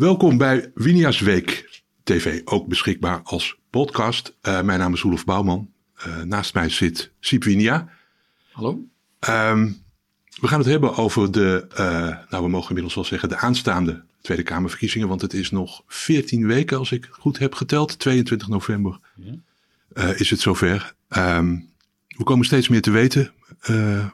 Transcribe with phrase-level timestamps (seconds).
[0.00, 4.36] Welkom bij Winia's Week TV, ook beschikbaar als podcast.
[4.42, 5.70] Uh, mijn naam is Roelof Bouwman.
[6.06, 7.88] Uh, naast mij zit Siep Winia.
[8.52, 8.70] Hallo.
[9.28, 9.82] Um,
[10.40, 11.78] we gaan het hebben over de, uh,
[12.30, 15.08] nou we mogen inmiddels wel zeggen, de aanstaande Tweede Kamerverkiezingen.
[15.08, 17.98] Want het is nog 14 weken, als ik goed heb geteld.
[17.98, 19.34] 22 november ja.
[20.02, 20.94] is het zover.
[21.16, 21.68] Um,
[22.16, 23.32] we komen steeds meer te weten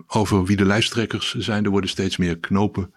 [0.07, 1.65] over wie de lijsttrekkers zijn.
[1.65, 2.93] Er worden steeds meer knopen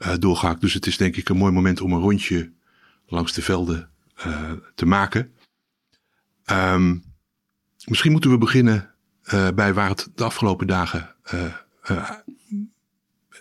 [0.00, 0.60] uh, doorgehakt.
[0.60, 2.52] Dus het is denk ik een mooi moment om een rondje
[3.06, 3.90] langs de velden
[4.26, 5.32] uh, te maken.
[6.50, 7.04] Um,
[7.84, 8.94] misschien moeten we beginnen
[9.34, 11.14] uh, bij waar het de afgelopen dagen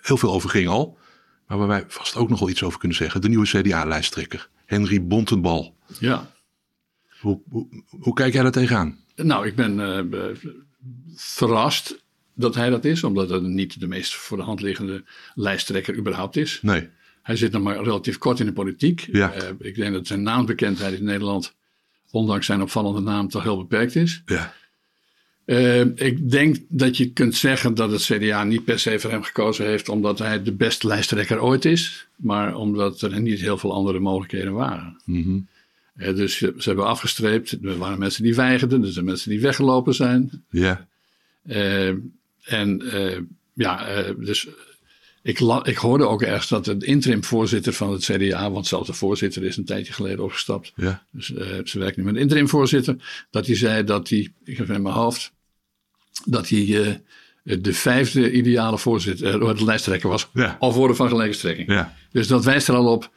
[0.02, 0.98] heel veel over ging al.
[1.48, 3.22] Maar waar wij vast ook nog wel iets over kunnen zeggen.
[3.22, 5.76] De nieuwe CDA-lijsttrekker, Henry Bontenbal.
[6.00, 6.31] Ja.
[7.20, 8.98] Hoe, hoe, hoe, kijk jij daar tegenaan?
[9.16, 9.80] Nou, ik ben
[11.16, 12.03] verrast
[12.40, 15.04] dat hij dat is, omdat het niet de meest voor de hand liggende
[15.36, 16.59] lijsttrekker überhaupt is.
[16.62, 16.90] Nee.
[17.22, 19.08] Hij zit nog maar relatief kort in de politiek.
[19.12, 19.36] Ja.
[19.36, 21.56] Uh, ik denk dat zijn naambekendheid in Nederland,
[22.12, 24.22] ondanks zijn opvallende naam, toch heel beperkt is.
[24.26, 24.54] Ja.
[25.46, 29.24] Uh, ik denk dat je kunt zeggen dat het CDA niet per se voor hem
[29.24, 33.74] gekozen heeft omdat hij de beste lijsttrekker ooit is, maar omdat er niet heel veel
[33.74, 35.02] andere mogelijkheden waren.
[35.06, 35.48] Mm -hmm.
[35.96, 37.52] uh, dus ze hebben afgestreept.
[37.64, 40.44] Er waren mensen die weigerden, er zijn mensen die weggelopen zijn.
[40.50, 40.88] Ja.
[42.44, 43.18] En uh,
[43.54, 44.48] ja, uh, dus
[45.22, 48.94] ik, ik, hoorde ook ergens dat de interim voorzitter van het CDA, want zelfs de
[48.94, 50.72] voorzitter is een tijdje geleden opgestapt.
[50.76, 51.04] Ja.
[51.12, 52.96] Dus uh, ze werkt nu met een interim voorzitter.
[53.30, 55.31] Dat hij zei dat hij, ik heb in mijn hoofd,
[56.26, 57.02] dat hij
[57.44, 60.30] de vijfde ideale voorzitter, de lijsttrekker was.
[60.34, 60.56] Ja.
[60.59, 61.72] Al voor van gelijke strekking.
[61.72, 61.96] Ja.
[62.12, 63.12] Dus dat wijst er al op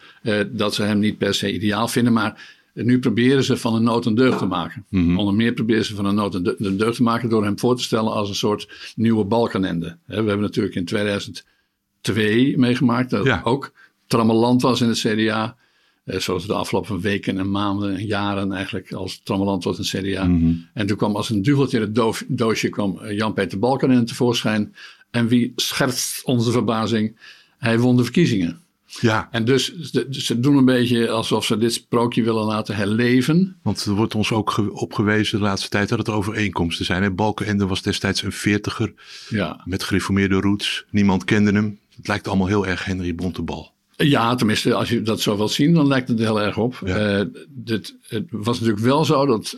[0.49, 2.13] dat ze hem niet per se ideaal vinden.
[2.13, 4.87] Maar nu proberen ze van een nood een deugd te maken.
[4.89, 5.19] Mm -hmm.
[5.19, 7.83] Onder meer proberen ze van een nood een deugd te maken door hem voor te
[7.83, 9.97] stellen als een soort nieuwe Balkanende.
[10.07, 13.37] We hebben natuurlijk in 2002 meegemaakt dat ja.
[13.37, 13.73] het ook
[14.07, 15.57] trammeland was in het CDA.
[16.05, 20.25] Zoals de afgelopen weken en maanden en jaren eigenlijk als trammeland was in het CDA.
[20.25, 20.67] Mm -hmm.
[20.75, 24.75] En toen kwam als een duveltje in het doosje kwam Jan-Peter Balkanende tevoorschijn.
[25.11, 27.17] En wie scherpt onze verbazing?
[27.59, 28.62] Hij won de verkiezingen.
[29.01, 29.29] Ja.
[29.31, 29.81] En dus
[30.11, 33.57] ze doen een beetje alsof ze dit sprookje willen laten herleven.
[33.63, 37.03] Want er wordt ons ook op gewezen de laatste tijd dat het overeenkomsten zijn.
[37.03, 37.11] Hè?
[37.11, 38.95] Balkenende was destijds een veertiger
[39.29, 39.63] ja.
[39.65, 40.85] met gereformeerde roots.
[40.91, 41.79] Niemand kende hem.
[41.97, 43.73] Het lijkt allemaal heel erg Henry Bontebal.
[43.97, 46.81] Ja, tenminste, als je dat zo wilt zien, dan lijkt het heel erg op.
[46.85, 47.19] Ja.
[47.19, 49.57] Uh, dit, het was natuurlijk wel zo dat,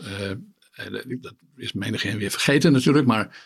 [0.77, 3.37] uh, dat is menigeen weer vergeten natuurlijk, maar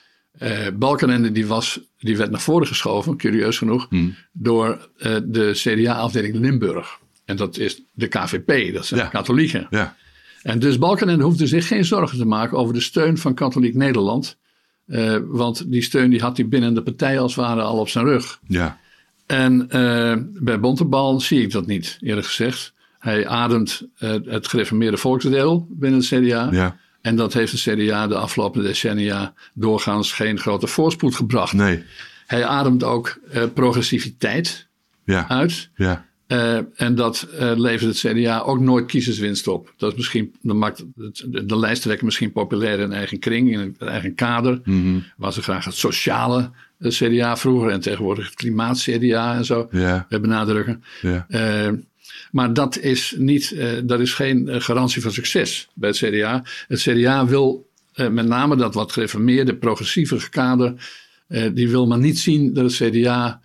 [0.43, 4.15] uh, Balkenende die, was, die werd naar voren geschoven, curieus genoeg, hmm.
[4.31, 6.99] door uh, de CDA-afdeling Limburg.
[7.25, 9.07] En dat is de KVP, dat zijn Ja.
[9.07, 9.67] katholieken.
[9.69, 9.95] Ja.
[10.41, 14.37] En dus Balkenende hoefde zich geen zorgen te maken over de steun van katholiek Nederland.
[14.87, 17.89] Uh, want die steun die had hij binnen de partij als het ware al op
[17.89, 18.39] zijn rug.
[18.47, 18.79] Ja.
[19.25, 19.67] En
[20.43, 22.73] bij Bontebal zie ik dat niet, eerlijk gezegd.
[22.99, 23.87] Hij ademt
[24.25, 26.49] het gereformeerde volksdeel binnen het CDA.
[26.51, 26.77] Ja.
[27.01, 31.53] En dat heeft het CDA de afgelopen decennia doorgaans geen grote voorspoed gebracht.
[31.53, 31.83] Nee.
[32.25, 34.67] Hij ademt ook uh, progressiviteit
[35.05, 35.29] Ja.
[35.29, 35.69] uit.
[35.75, 36.07] Ja.
[36.27, 39.73] Uh, en dat uh, levert het CDA ook nooit kiezerswinst op.
[39.77, 43.59] Dat is misschien, dat maakt het, de, de lijsttrekker misschien populair in eigen kring, in
[43.59, 44.61] een eigen kader.
[44.63, 44.99] Mhm.
[45.17, 46.51] Waar ze graag het sociale
[46.87, 50.07] CDA vroeger en tegenwoordig het klimaat-CDA en zo Ja.
[50.09, 50.83] benadrukken.
[51.01, 51.25] Ja.
[52.31, 56.43] Maar dat is, niet, uh, dat is geen uh, garantie van succes bij het CDA.
[56.67, 60.73] Het CDA wil uh, met name dat wat gereformeerde, progressieve kader.
[61.53, 63.41] die wil maar niet zien dat het CDA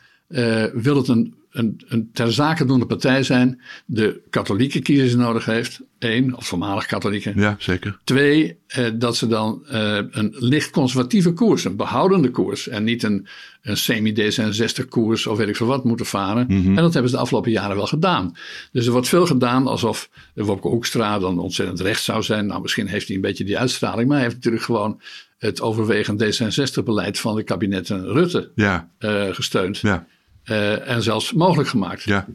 [0.73, 3.61] wil het een, een, een ter zake doende partij zijn.
[3.87, 5.81] De katholieke kiezers nodig heeft.
[5.99, 7.33] Eén, of voormalig katholieken.
[7.37, 7.99] Ja, zeker.
[8.05, 8.59] Twee,
[8.95, 9.63] dat ze dan
[10.11, 12.69] een licht conservatieve koers, een behoudende koers.
[12.69, 13.27] En niet een,
[13.63, 16.47] een semi-D66 koers of weet ik veel wat moeten varen.
[16.49, 16.69] Mhm.
[16.69, 18.37] En dat hebben ze de afgelopen jaren wel gedaan.
[18.73, 22.47] Dus er wordt veel gedaan alsof Wopke Hoekstra dan ontzettend recht zou zijn.
[22.47, 24.07] Nou, misschien heeft hij een beetje die uitstraling.
[24.09, 25.01] Maar hij heeft natuurlijk gewoon
[25.39, 28.91] het overwegend D66-beleid van de kabinetten Rutte Ja.
[28.99, 29.79] uh, gesteund.
[29.79, 30.07] Ja.
[30.45, 32.03] Uh, en zelfs mogelijk gemaakt.
[32.03, 32.27] Ja.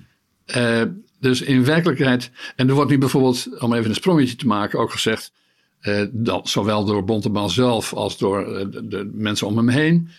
[0.57, 0.81] Uh,
[1.19, 4.91] dus in werkelijkheid, en er wordt nu bijvoorbeeld, om even een sprongetje te maken, ook
[4.91, 5.31] gezegd,
[5.81, 10.09] uh, dat zowel door Bontebal zelf als door de, de, mensen om hem heen,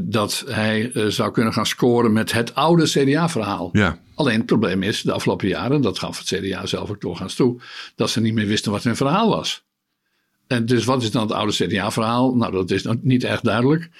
[0.00, 3.68] dat hij zou kunnen gaan scoren met het oude CDA-verhaal.
[3.72, 3.98] Ja.
[4.14, 7.60] Alleen het probleem is, de afgelopen jaren, dat gaf het CDA zelf ook doorgaans toe,
[7.94, 9.64] dat ze niet meer wisten wat hun verhaal was.
[10.46, 12.34] En dus wat is dan het oude CDA-verhaal?
[12.34, 13.90] Nou, dat is niet echt duidelijk.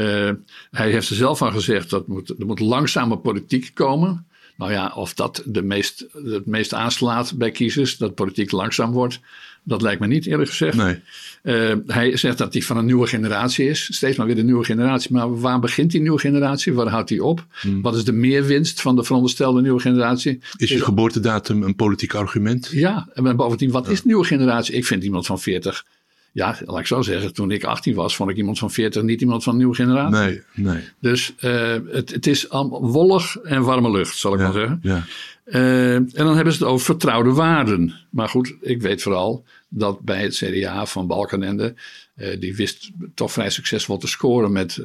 [0.00, 0.30] Uh,
[0.70, 4.26] hij heeft er zelf van gezegd dat moet, er moet langzame politiek komen.
[4.56, 9.20] Nou ja, of dat de meest, het meest aanslaat bij kiezers, dat politiek langzaam wordt,
[9.62, 10.76] dat lijkt me niet eerlijk gezegd.
[10.76, 11.00] Nee.
[11.42, 13.94] Uh, hij zegt dat hij van een nieuwe generatie is.
[13.94, 15.12] Steeds maar weer de nieuwe generatie.
[15.12, 16.72] Maar waar begint die nieuwe generatie?
[16.72, 17.46] Waar houdt hij op?
[17.60, 17.82] Hmm.
[17.82, 20.38] Wat is de meerwinst van de veronderstelde nieuwe generatie?
[20.56, 22.68] Is je geboortedatum een politiek argument?
[22.72, 24.74] Ja, en bovendien, wat is nieuwe generatie?
[24.74, 25.84] Ik vind iemand van 40
[26.32, 29.20] ja, laat ik zo zeggen, toen ik 18 was, vond ik iemand van 40 niet
[29.20, 30.42] iemand van een nieuwe generatie.
[30.54, 30.82] Nee, nee.
[31.00, 34.78] Dus uh, het, het is wollig en warme lucht, zal ik ja, maar zeggen.
[34.82, 35.04] Ja.
[35.44, 37.94] Uh, en dan hebben ze het over vertrouwde waarden.
[38.10, 41.74] Maar goed, ik weet vooral dat bij het CDA van Balkenende,
[42.16, 44.82] uh, die wist toch vrij succesvol te scoren met,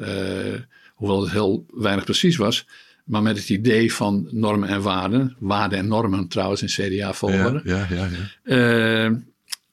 [0.95, 2.65] hoewel het heel weinig precies was,
[3.03, 5.35] maar met het idee van normen en waarden.
[5.39, 7.61] Waarden en normen trouwens in CDA volgen.
[7.63, 8.09] Ja, ja, ja.
[8.45, 9.11] ja.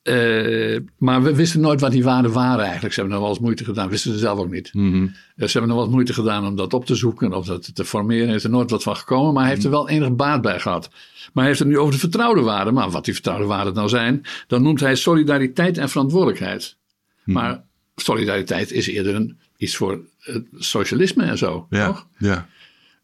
[0.02, 2.94] Uh, maar we wisten nooit wat die waarden waren eigenlijk.
[2.94, 3.88] Ze hebben nog wel eens moeite gedaan.
[3.88, 4.74] Wisten ze zelf ook niet.
[4.74, 5.14] Mm -hmm.
[5.36, 7.32] Ze hebben nog wel eens moeite gedaan om dat op te zoeken.
[7.32, 8.28] Of dat te formeren.
[8.28, 9.32] Er is er nooit wat van gekomen.
[9.32, 10.88] Maar hij heeft er wel enig baat bij gehad.
[10.90, 12.74] Maar hij heeft het nu over de vertrouwde waarden.
[12.74, 14.22] Maar wat die vertrouwde waarden nou zijn.
[14.46, 16.76] Dan noemt hij solidariteit en verantwoordelijkheid.
[17.24, 17.38] Mhm.
[17.38, 17.64] Maar
[17.96, 21.66] solidariteit is eerder een, iets voor het socialisme en zo.
[21.70, 22.06] Ja, toch?
[22.18, 22.48] ja.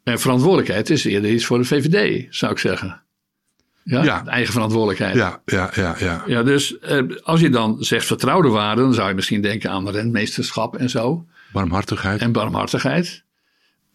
[0.02, 3.02] En verantwoordelijkheid is eerder iets voor de VVD, zou ik zeggen.
[3.90, 5.14] Ja, eigen verantwoordelijkheid.
[5.14, 6.22] Ja, ja, ja, ja.
[6.26, 9.88] Ja, dus eh, als je dan zegt vertrouwde waarden, dan zou je misschien denken aan
[9.88, 11.26] rentmeesterschap en zo.
[11.52, 12.20] Barmhartigheid.
[12.20, 13.22] En barmhartigheid.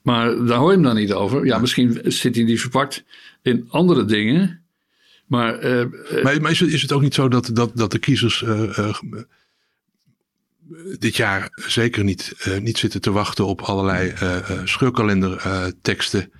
[0.01, 1.45] Maar daar hoor je hem dan niet over.
[1.45, 3.03] Ja, misschien zit hij die verpakt
[3.41, 4.63] in andere dingen.
[5.27, 7.91] Maar, eh, eh, Maar, maar is, het, is het ook niet zo dat, dat, dat
[7.91, 8.93] de kiezers eh,
[10.99, 16.31] dit jaar zeker niet, niet zitten te wachten op allerlei uh, scheurkalenderteksten.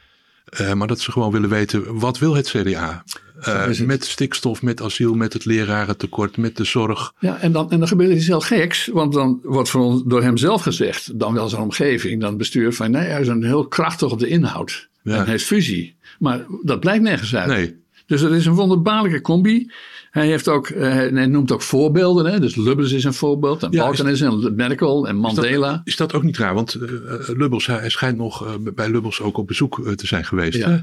[0.61, 3.03] Uh, maar dat ze gewoon willen weten, wat wil het CDA?
[3.47, 3.85] Uh, het.
[3.85, 7.13] met stikstof, met asiel, met het lerarentekort, met de zorg.
[7.19, 8.88] ja, en dan, en dan gebeurt er iets heel geks.
[8.88, 12.38] Want dan wordt voor ons, door hem zelf gezegd, dan wel zijn omgeving, dan het
[12.38, 14.89] bestuur van nee, hij is een heel krachtig op de inhoud.
[15.03, 15.17] Ja.
[15.17, 15.95] En hij is fusie.
[16.19, 17.47] Maar dat blijkt nergens uit.
[17.47, 19.71] Nee, Dus dat is een wonderbaarlijke combi.
[20.11, 22.25] Hij, heeft ook, eh, hij noemt ook voorbeelden.
[22.25, 22.39] Hè?
[22.39, 23.63] Dus Lubbers is een voorbeeld.
[23.63, 25.81] En Ja, Balken is en Merkel en is dat, Mandela.
[25.83, 26.53] is dat ook niet raar?
[26.53, 26.89] Want uh,
[27.27, 30.57] Lubbers, hij schijnt nog uh, bij Lubbers ook op bezoek te zijn geweest.
[30.57, 30.69] Ja.
[30.69, 30.79] Hè?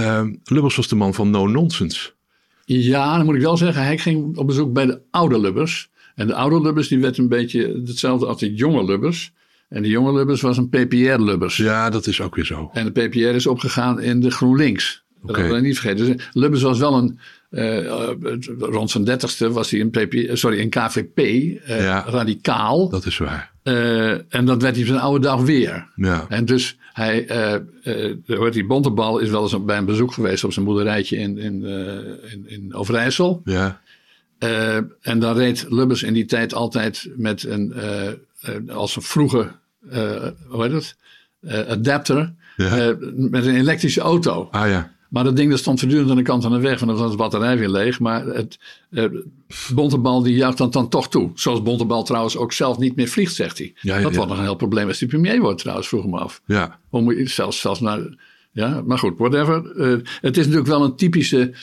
[0.00, 2.10] Uh, Lubbers was de man van no nonsense.
[2.64, 5.88] Ja, dan moet ik wel zeggen, hij ging op bezoek bij de oude Lubbers.
[6.14, 9.32] En de oude Lubbers die werd een beetje hetzelfde als de jonge Lubbers.
[9.68, 11.56] En de jonge Lubbers was een PPR-Lubbers.
[11.56, 12.70] Ja, dat is ook weer zo.
[12.72, 15.04] En de PPR is opgegaan in de GroenLinks.
[15.22, 15.50] Dat okay.
[15.50, 16.16] we niet vergeten.
[16.16, 17.18] Dus Lubbers was wel een,
[17.50, 18.10] uh,
[18.58, 22.04] rond zijn dertigste was hij een, PP, sorry, een KVP, uh, Ja.
[22.08, 22.88] radicaal.
[22.88, 23.52] Dat is waar.
[23.62, 25.88] Uh, en dat werd hij op zijn oude dag weer.
[25.96, 26.26] Ja.
[26.28, 27.26] En dus hij,
[28.24, 31.64] uh, die Bontebal is wel eens bij een bezoek geweest op zijn boerderijtje in, in,
[32.30, 33.40] in, in Overijssel.
[33.44, 33.80] Ja.
[35.00, 37.74] En dan reed Lubbers in die tijd altijd met een,
[38.68, 39.50] als een vroege,
[40.48, 40.96] hoe heet het,
[41.68, 42.96] adapter, Ja.
[43.14, 44.48] met een elektrische auto.
[44.50, 44.94] Ah ja.
[45.10, 47.10] Maar dat ding dat stond voortdurend aan de kant van de weg, want dan was
[47.10, 48.00] de batterij weer leeg.
[48.00, 48.58] Maar het,
[49.74, 51.30] Bontebal die juicht dan, dan toch toe.
[51.34, 53.74] Zoals Bontebal trouwens ook zelf niet meer vliegt, zegt hij.
[53.80, 54.16] Ja, ja, dat ja.
[54.16, 56.42] wordt nog een heel probleem als hij premier wordt trouwens, vroeg me af.
[56.46, 56.78] Ja.
[56.90, 58.00] Je zelfs, zelfs naar,
[58.52, 59.76] ja, maar goed, whatever.
[59.76, 61.54] Uh, het is natuurlijk wel een typische,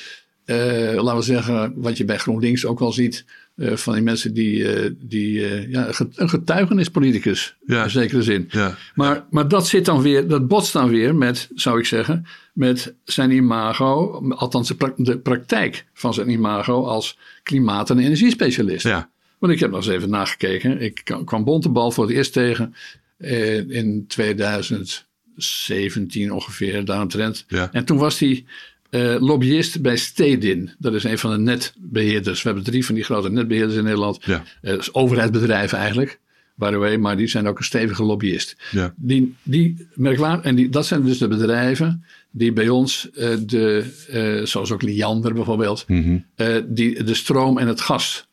[0.46, 3.26] uh, laten we zeggen, wat je bij GroenLinks ook wel ziet.
[3.56, 4.66] Uh, van die mensen die,
[5.00, 5.40] die
[5.70, 7.84] ja, een getuigenispoliticus Ja.
[7.84, 8.48] in zekere zin.
[8.50, 8.78] Ja.
[8.96, 12.94] Maar, maar dat zit dan weer, dat botst dan weer met, zou ik zeggen, met
[13.04, 18.86] zijn imago, althans de, pra de praktijk van zijn imago als klimaat- en energiespecialist.
[18.86, 19.10] Ja.
[19.40, 20.82] Want ik heb nog eens even nagekeken.
[20.82, 22.76] Ik kwam Bontebal voor het eerst tegen
[23.18, 27.46] eh, in 2017 ongeveer, daaromtrent.
[27.48, 27.70] Ja.
[27.72, 28.46] En toen was hij
[28.94, 30.72] uh, lobbyist bij Stedin.
[30.80, 32.42] Dat is een van de netbeheerders.
[32.42, 34.18] We hebben drie van die grote netbeheerders in Nederland.
[34.26, 34.44] Ja.
[34.62, 36.20] Uh, overheidsbedrijven eigenlijk.
[36.56, 38.56] By the way, maar die zijn ook een stevige lobbyist.
[38.72, 38.94] Ja.
[38.96, 44.42] Die, die merkwaardig, en die, dat zijn dus de bedrijven die bij ons, uh, de,
[44.44, 46.04] zoals ook Liander bijvoorbeeld, mm
[46.36, 46.66] -hmm.
[46.68, 48.28] die de stroom en het gas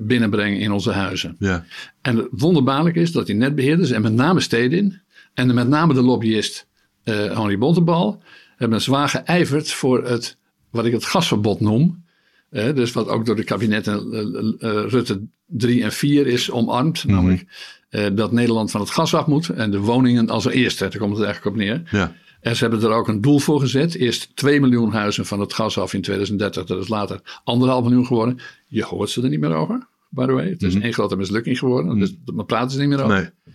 [0.00, 1.36] binnenbrengen in onze huizen.
[1.38, 1.64] Ja.
[2.02, 5.00] En het wonderbaarlijk is dat die netbeheerders, en met name Stedin,
[5.34, 6.66] en met name de lobbyist
[7.04, 8.22] Henri Bontebal,
[8.56, 10.36] hebben zwaar geijverd voor het,
[10.70, 12.04] wat ik het gasverbod noem.
[12.50, 14.10] Uh, dus wat ook door de kabinetten
[14.88, 17.04] Rutte 3 en 4 is omarmd.
[17.04, 17.12] Mhm.
[17.12, 17.38] Mm -hmm.
[17.90, 20.88] Namelijk dat Nederland van het gas af moet en de woningen als eerste.
[20.88, 21.82] Daar komt het eigenlijk op neer.
[21.90, 22.14] Ja.
[22.40, 23.94] En ze hebben er ook een doel voor gezet.
[23.94, 26.64] Eerst 2 miljoen huizen van het gas af in 2030.
[26.64, 28.38] Dat is later anderhalf miljoen geworden.
[28.66, 30.48] Je hoort ze er niet meer over, by the way.
[30.48, 30.82] Het is Mhm.
[30.82, 31.98] één grote mislukking geworden.
[31.98, 33.32] Dus daar praten ze niet meer over.
[33.44, 33.54] Nee.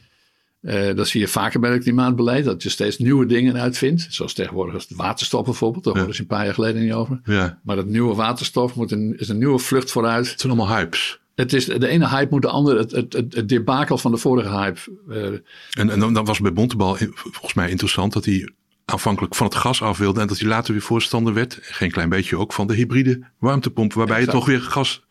[0.62, 2.46] Uh, dat zie je vaker bij het klimaatbeleid.
[2.46, 4.08] Dat je steeds nieuwe dingen uitvindt.
[4.10, 5.84] Zoals tegenwoordig het waterstof bijvoorbeeld.
[5.84, 6.00] Daar Ja.
[6.00, 7.22] hoorden ze een paar jaar geleden niet over.
[7.24, 7.60] Ja.
[7.64, 10.30] Maar dat nieuwe waterstof moet een, is een nieuwe vlucht vooruit.
[10.30, 11.20] Het zijn allemaal hypes.
[11.36, 14.18] Het is, de ene hype moet de andere, het, het, het, het debakel van de
[14.18, 14.80] vorige hype.
[15.10, 18.50] Uh, En, en dan, dan was bij Bontebal volgens mij interessant dat hij
[18.86, 20.22] aanvankelijk van het gas af wilde.
[20.22, 23.94] En dat hij later weer voorstander werd, geen klein beetje ook, van de hybride warmtepomp.
[23.94, 25.04] Waarbij je toch weer gas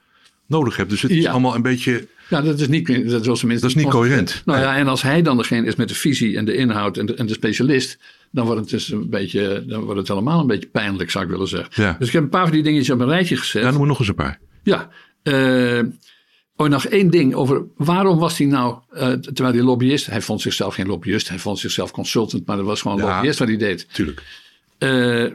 [0.47, 0.91] nodig hebt.
[0.91, 2.09] Dus het is allemaal een beetje...
[2.31, 4.43] Ja, dat is niet, dat was dat is niet coherent.
[4.45, 7.07] Nou ja, en als hij dan degene is met de visie en de inhoud en
[7.07, 7.99] de, en de specialist,
[8.31, 11.31] dan wordt het dus een beetje, dan wordt het helemaal een beetje pijnlijk, zou ik
[11.31, 11.83] willen zeggen.
[11.83, 11.97] Ja.
[11.99, 13.63] Dus ik heb een paar van die dingetjes op een rijtje gezet.
[13.63, 14.39] Ja, noem nog eens een paar.
[14.63, 14.89] Ja.
[15.23, 15.83] Uh,
[16.57, 20.41] oh, nog één ding over waarom was hij nou, uh, terwijl hij lobbyist, hij vond
[20.41, 23.57] zichzelf geen lobbyist, hij vond zichzelf consultant, maar dat was gewoon ja, lobbyist wat hij
[23.57, 23.87] deed.
[23.93, 24.23] Tuurlijk.
[24.81, 25.27] Uh,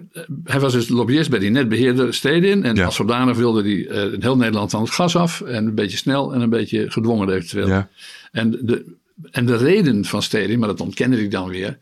[0.44, 2.64] hij was dus lobbyist bij die netbeheerder Stedin.
[2.64, 2.86] En ja.
[2.86, 5.42] als zodanig wilde hij uh, heel Nederland van het gas af.
[5.42, 7.68] En een beetje snel en een beetje gedwongen eventueel.
[7.68, 7.90] Ja.
[8.32, 8.86] En, de,
[9.32, 11.78] en de reden van Stedin, maar dat ontkende hij dan weer.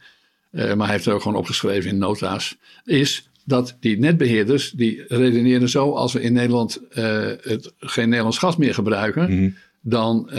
[0.52, 2.58] Uh, maar hij heeft het ook gewoon opgeschreven in nota's.
[2.86, 5.92] Is dat die netbeheerders, die redeneren zo.
[5.92, 9.32] Als we in Nederland het, geen Nederlands gas meer gebruiken.
[9.32, 9.56] Mm -hmm.
[9.82, 10.30] Dan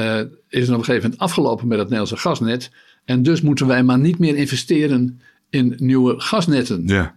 [0.49, 2.71] is het op een gegeven moment afgelopen met het Nederlandse gasnet.
[3.04, 5.21] En dus moeten wij maar niet meer investeren
[5.55, 6.83] in nieuwe gasnetten.
[6.87, 7.15] Ja.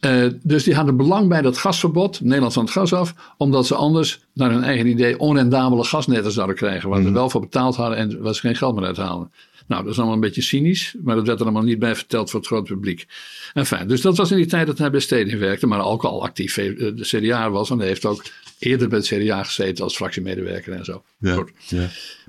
[0.00, 3.74] Uh, dus die hadden belang bij dat gasverbod, Nederland van het gas af, omdat ze
[3.74, 7.98] anders naar hun eigen idee onrendabele gasnetten zouden krijgen, waar ze wel voor betaald hadden
[7.98, 9.30] en waar ze geen geld meer uithalen.
[9.66, 12.30] Nou, dat is allemaal een beetje cynisch, maar dat werd er allemaal niet bij verteld
[12.30, 13.06] voor het grote publiek.
[13.52, 16.22] Enfin, dus dat was in die tijd dat hij bij Steding werkte, maar ook al
[16.22, 17.70] actief eh, de CDA was.
[17.70, 18.24] En hij heeft ook
[18.62, 21.02] eerder bij het CDA gezeten als fractiemedewerker en zo.
[21.18, 21.44] Ja.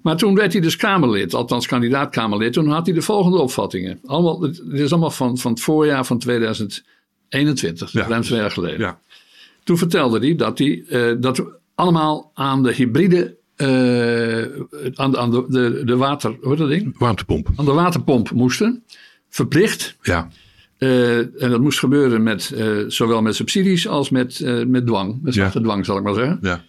[0.02, 2.54] Maar toen werd hij dus Kamerlid, althans kandidaat-Kamerlid.
[2.54, 4.00] Toen had hij de volgende opvattingen.
[4.06, 8.08] Allemaal, dit is allemaal van, van het voorjaar van 2021, Ja.
[8.08, 8.80] ruim twee jaar geleden.
[8.80, 9.00] Ja.
[9.64, 13.68] Toen vertelde hij dat, hij, eh, dat we allemaal aan de hybride, eh,
[14.94, 16.98] aan, de, aan de, de, de water, hoe dat ding?
[16.98, 17.50] Warmtepomp.
[17.56, 18.84] Aan de waterpomp moesten.
[19.30, 19.96] Verplicht.
[20.02, 20.30] Ja.
[20.84, 25.20] Eh, en dat moest gebeuren met, eh, zowel met subsidies als met, eh, met dwang.
[25.22, 25.44] Met Ja.
[25.44, 26.40] zachte dwang, zal ik maar zeggen.
[26.42, 26.64] Ja.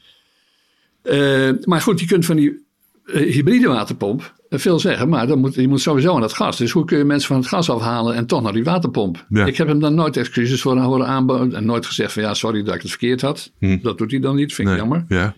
[1.65, 2.63] Maar goed, je kunt van die
[3.05, 6.57] hybride waterpomp veel zeggen, maar dan moet, je moet sowieso aan het gas.
[6.57, 9.27] Dus hoe kun je mensen van het gas afhalen en toch naar die waterpomp?
[9.29, 9.47] Ja.
[9.47, 12.63] Ik heb hem dan nooit excuses voor horen aanboden en nooit gezegd van ja, sorry
[12.63, 13.53] dat ik het verkeerd had.
[13.59, 13.79] Hm.
[13.83, 15.05] Dat doet hij dan niet, vind ik jammer.
[15.09, 15.35] Ja.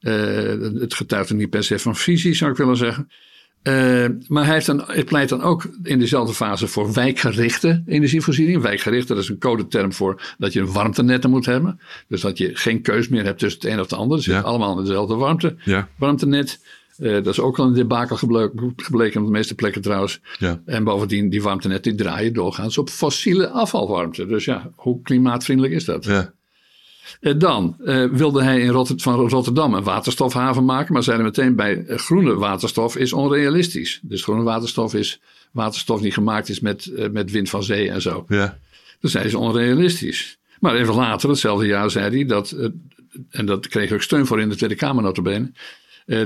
[0.00, 3.08] Het getuigt er niet per se van visie, zou ik willen zeggen.
[3.62, 8.62] Eh, maar hij, heeft dan, hij pleit dan ook in dezelfde fase voor wijkgerichte energievoorziening.
[8.62, 11.80] Wijkgericht, dat is een codeterm voor dat je een warmtenetten moet hebben.
[12.08, 14.22] Dus dat je geen keus meer hebt tussen het een of het ander.
[14.22, 14.34] Ze Ja.
[14.34, 15.88] zitten allemaal in dezelfde warmte, Ja.
[15.98, 16.60] warmtenet.
[16.96, 20.20] Eh, dat is ook al een debakel gebleken, gebleken op de meeste plekken trouwens.
[20.38, 20.60] Ja.
[20.64, 24.26] En bovendien, die warmtenetten die draaien doorgaans op fossiele afvalwarmte.
[24.26, 26.04] Dus ja, hoe klimaatvriendelijk is dat?
[26.04, 26.32] Ja.
[27.20, 31.56] Eh, Dan eh, wilde hij in Rotter- van Rotterdam een waterstofhaven maken, maar zeiden meteen
[31.56, 34.00] bij groene waterstof is onrealistisch.
[34.02, 35.20] Dus groene waterstof is
[35.52, 38.24] waterstof die gemaakt is met, eh, met wind van zee en zo.
[38.28, 38.58] Ja.
[39.00, 40.38] Dus hij is onrealistisch.
[40.60, 42.56] Maar even later, hetzelfde jaar, zei hij dat,
[43.30, 45.52] en dat kreeg ook steun voor in de Tweede Kamer notabene,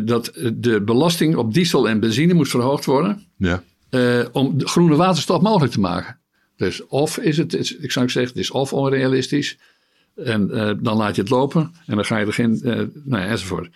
[0.02, 3.62] dat de belasting op diesel en benzine moest verhoogd worden Ja.
[4.32, 6.18] om groene waterstof mogelijk te maken.
[6.56, 9.58] Dus of is het, ik zou zeggen, het is of onrealistisch.
[10.16, 13.22] En eh, dan laat je het lopen en dan ga je er geen, eh, nou
[13.22, 13.68] ja, enzovoort.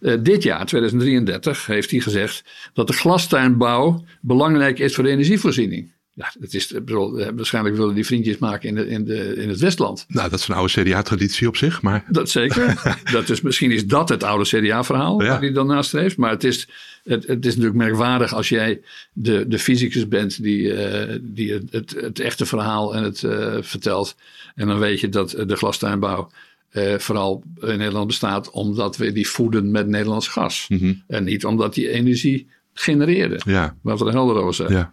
[0.00, 5.92] Eh, dit jaar, 2033, heeft hij gezegd dat de glastuinbouw belangrijk is voor de energievoorziening.
[6.16, 9.60] Ja, het is, bedoel, waarschijnlijk willen die vriendjes maken in, de, in, de, in het
[9.60, 10.04] Westland.
[10.08, 12.82] Nou, dat is een oude CDA-traditie op zich, maar Dat zeker.
[13.12, 15.28] dat is, misschien is dat het oude CDA-verhaal Ja.
[15.28, 16.16] waar hij dan naast heeft.
[16.16, 16.68] Maar het is,
[17.04, 18.80] het, het is natuurlijk merkwaardig als jij
[19.12, 20.74] de, de fysicus bent die,
[21.22, 23.18] die het, het, het echte verhaal en het
[23.66, 24.16] vertelt.
[24.54, 26.30] En dan weet je dat de glastuinbouw
[26.70, 30.68] eh, vooral in Nederland bestaat omdat we die voeden met Nederlands gas.
[31.06, 33.40] En niet omdat die energie genereerde.
[33.44, 33.76] ja.
[33.82, 34.72] Laten we er helder over zijn.
[34.72, 34.92] Ja.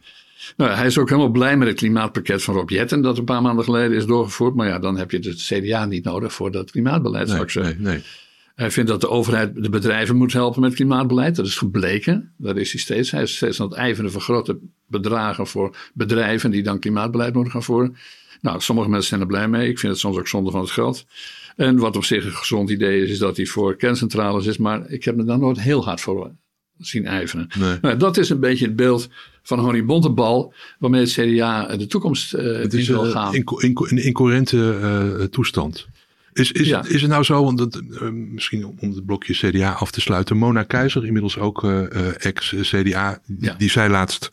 [0.58, 3.42] Nou, hij is ook helemaal blij met het klimaatpakket van Rob Jetten dat een paar
[3.42, 4.56] maanden geleden is doorgevoerd.
[4.56, 7.52] Maar ja, dan heb je het CDA niet nodig voor dat klimaatbeleid, zou Nee, ik
[7.52, 7.82] zeggen.
[7.82, 8.04] nee, nee.
[8.56, 11.36] Hij vindt dat de overheid de bedrijven moet helpen met klimaatbeleid.
[11.36, 12.32] Dat is gebleken.
[12.38, 13.12] Dat is hij steeds.
[13.12, 17.52] Hij is steeds aan het ijveren voor grote bedragen voor bedrijven die dan klimaatbeleid moeten
[17.52, 17.96] gaan voeren.
[18.42, 19.70] Nou, sommige mensen zijn er blij mee.
[19.70, 21.06] Ik vind het soms ook zonde van het geld.
[21.56, 24.58] En wat op zich een gezond idee is, is dat hij voor kerncentrales is.
[24.58, 26.32] Maar ik heb me daar nooit heel hard voor
[26.78, 27.48] zien ijveren.
[27.60, 27.78] Nee.
[27.82, 29.10] Nou, dat is een beetje het beeld
[29.44, 33.36] van Honey Bontebal, waarmee het CDA de toekomst Het in is wil eh, gaan.
[33.36, 34.78] inco- inco- een incoherente
[35.20, 35.88] eh, toestand.
[36.34, 36.86] Is, is, Ja.
[36.88, 37.82] is het nou zo, want dat,
[38.12, 40.38] misschien om het blokje CDA af te sluiten.
[40.38, 41.64] Mona Keizer, inmiddels ook
[42.18, 44.32] ex-CDA, die, die zei laatst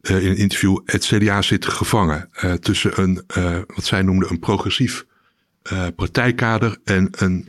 [0.00, 4.26] eh, in een interview: het CDA zit gevangen eh, tussen een, eh, wat zij noemde,
[4.30, 5.08] een progressief
[5.96, 7.48] partijkader en een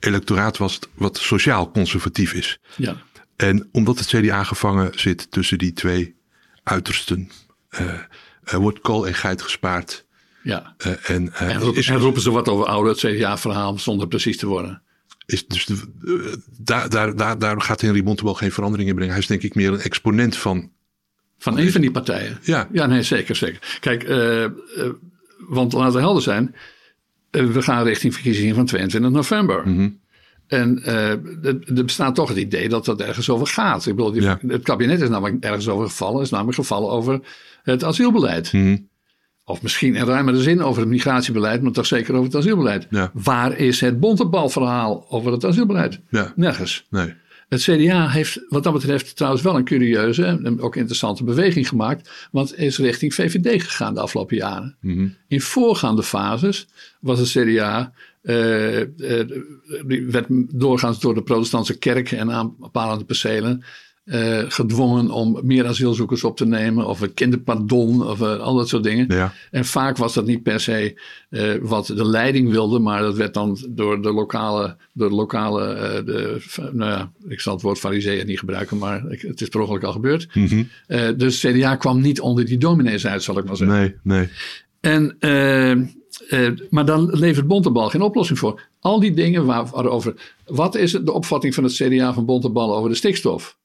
[0.00, 2.60] electoraat wat, wat sociaal conservatief is.
[2.76, 2.96] Ja.
[3.36, 6.16] En omdat het CDA gevangen zit tussen die twee
[6.62, 7.30] uitersten,
[8.42, 10.04] wordt kool en geit gespaard.
[10.42, 10.74] Ja.
[11.02, 14.46] En, En, roep- is, en roepen ze wat over oude het CDA-verhaal zonder precies te
[14.46, 14.82] worden.
[15.26, 19.12] is dus de, daar, daar, daar, daar gaat Henry Bontebal geen verandering in brengen.
[19.12, 20.70] Hij is denk ik meer een exponent van,
[21.44, 22.38] Van een van die partijen.
[22.42, 22.68] Ja.
[22.72, 23.76] Ja, nee, zeker, zeker.
[23.80, 24.50] Kijk, eh, eh,
[25.48, 26.54] want laten we helder zijn.
[27.30, 29.68] eh, we gaan richting verkiezingen van 22 november.
[29.68, 29.88] Mhm.
[30.46, 33.86] En er bestaat toch het idee dat dat ergens over gaat.
[33.86, 34.38] Ik bedoel, die- Ja.
[34.46, 36.22] het kabinet is namelijk ergens over gevallen.
[36.22, 37.20] is namelijk gevallen over
[37.62, 38.52] het asielbeleid.
[38.52, 38.76] Mhm.
[39.44, 42.86] Of misschien in ruimere zin over het migratiebeleid, maar toch zeker over het asielbeleid.
[42.90, 43.10] Ja.
[43.14, 46.00] Waar is het bontebalverhaal over het asielbeleid?
[46.10, 46.32] Ja.
[46.36, 46.86] Nergens.
[46.90, 47.14] Nee.
[47.48, 52.28] Het CDA heeft wat dat betreft trouwens wel een curieuze en ook interessante beweging gemaakt.
[52.30, 54.76] Want is richting VVD gegaan de afgelopen jaren.
[54.80, 55.08] Mhm.
[55.28, 56.66] In voorgaande fases
[57.00, 57.92] was het CDA.
[58.22, 59.28] eh, eh,
[59.86, 60.26] die werd
[60.60, 63.64] doorgaans door de protestantse kerk en aanpalende percelen.
[64.04, 66.86] Eh, gedwongen om meer asielzoekers op te nemen.
[66.86, 68.06] Of een kinderpardon.
[68.06, 69.06] Of eh, al dat soort dingen.
[69.08, 69.32] Ja.
[69.50, 73.34] En vaak was dat niet per se eh, wat de leiding wilde, maar dat werd
[73.34, 75.62] dan door de lokale, door de lokale
[76.04, 79.60] de, nou ja, ik zal het woord fariseeën niet gebruiken, maar ik- het is per
[79.60, 80.28] ongeluk al gebeurd.
[80.86, 83.76] Eh, dus CDA kwam niet onder die dominees uit, zal ik maar zeggen.
[83.76, 84.28] Nee, nee.
[84.80, 85.16] En,
[86.70, 88.60] maar dan levert Bontebal geen oplossing voor.
[88.80, 90.14] Al die dingen waar, waarover.
[90.46, 93.56] Wat is het, de opvatting van het CDA van Bontebal over de stikstof?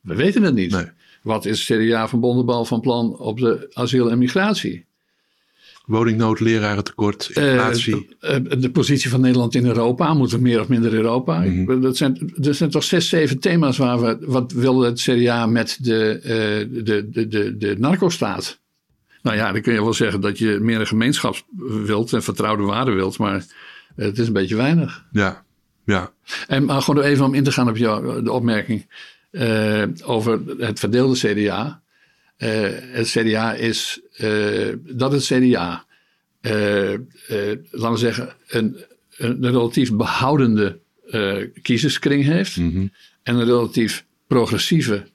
[0.00, 0.70] We weten het niet.
[0.70, 0.86] Nee.
[1.22, 4.86] Wat is het CDA van Bontebal van plan op de asiel en migratie?
[5.86, 8.16] Woningnood, lerarentekort, inflatie.
[8.20, 10.14] Eh, eh, de positie van Nederland in Europa.
[10.14, 11.38] Moeten we meer of minder Europa?
[11.40, 11.80] Mhm.
[11.80, 14.18] dat, zijn, dat zijn toch zes, zeven thema's waar we.
[14.20, 18.60] Wat wilde het CDA met de, eh, de, de, de, de narcostaat?
[19.22, 21.36] Nou ja, dan kun je wel zeggen dat je meer een gemeenschap
[21.84, 23.18] wilt en vertrouwde waarden wilt.
[23.18, 23.44] Maar
[23.96, 25.04] het is een beetje weinig.
[25.12, 25.44] ja.
[25.84, 26.12] Ja.
[26.46, 28.86] En maar gewoon even om in te gaan op jou, de opmerking
[29.32, 31.82] eh, over het verdeelde CDA.
[32.36, 35.84] Eh, het CDA is eh, dat het CDA,
[37.70, 38.76] laten we zeggen, een,
[39.16, 40.78] een relatief behoudende
[41.12, 42.56] eh, kiezerskring heeft.
[42.56, 42.86] Mhm.
[43.22, 45.06] En een relatief progressieve,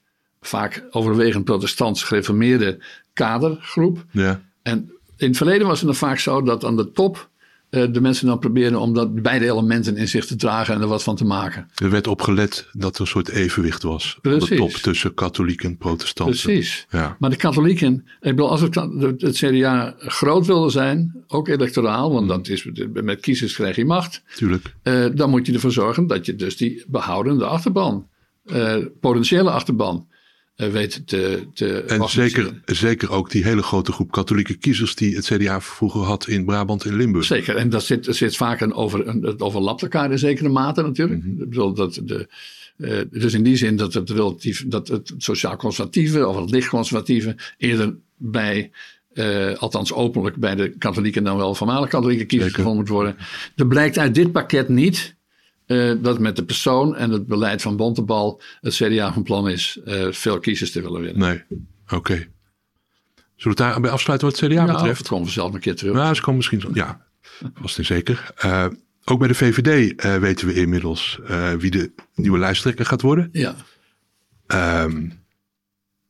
[0.42, 2.80] vaak overwegend protestants gereformeerde
[3.14, 4.06] kadergroep.
[4.12, 4.42] Ja.
[4.62, 7.30] En in het verleden was het nog vaak zo dat aan de top
[7.70, 11.04] de mensen dan probeerden om dat beide elementen in zich te dragen en er wat
[11.04, 11.68] van te maken.
[11.76, 14.16] Er werd op gelet dat er een soort evenwicht was.
[14.18, 14.58] Op de Precies.
[14.58, 16.42] top tussen katholiek en protestanten.
[16.42, 16.88] Precies.
[16.90, 17.16] Ja.
[17.20, 18.76] Maar de katholieken, ik bedoel, als het,
[19.18, 24.22] het CDA groot wilde zijn, ook electoraal, want dat is, met kiezers krijg je macht,
[24.36, 24.76] Tuurlijk.
[24.84, 28.08] eh, dan moet je ervoor zorgen dat je dus die behoudende achterban,
[28.46, 30.16] eh, potentiële achterban, eh,
[30.58, 35.26] weet te, te En zeker, zeker ook die hele grote groep katholieke kiezers die het
[35.26, 37.26] CDA vroeger had in Brabant en Limburg.
[37.26, 40.82] Zeker, en dat zit, zit vaak een over, een, het overlapt elkaar in zekere mate
[40.82, 41.24] natuurlijk.
[41.24, 41.42] Mhm.
[41.42, 42.28] Ik bedoel, dat de,
[42.78, 47.96] eh, dus in die zin dat het relatief, dat het sociaal-conservatieve of het licht-conservatieve eerder
[48.16, 48.72] bij,
[49.14, 53.16] eh, althans openlijk bij de katholieken dan wel voormalig katholieke kiezers gevonden moet worden.
[53.56, 55.17] Er blijkt uit dit pakket niet
[55.68, 59.80] eh, dat met de persoon en het beleid van Bontebal het CDA van plan is
[59.86, 61.20] eh, veel kiezers te willen winnen.
[61.30, 61.62] Nee,
[61.98, 62.14] oké.
[62.14, 64.98] Zullen we het daarbij afsluiten wat het CDA Ja, betreft?
[65.00, 65.94] dat komen we zelf een keer terug.
[65.94, 66.70] Nou, ze komen misschien zo.
[66.74, 67.06] Ja,
[67.54, 68.32] vast en zeker.
[68.36, 68.66] Eh,
[69.04, 71.20] ook bij de VVD weten we inmiddels
[71.58, 73.30] wie de nieuwe lijsttrekker gaat worden.
[73.32, 73.56] Ja,
[74.48, 75.10] Ehm,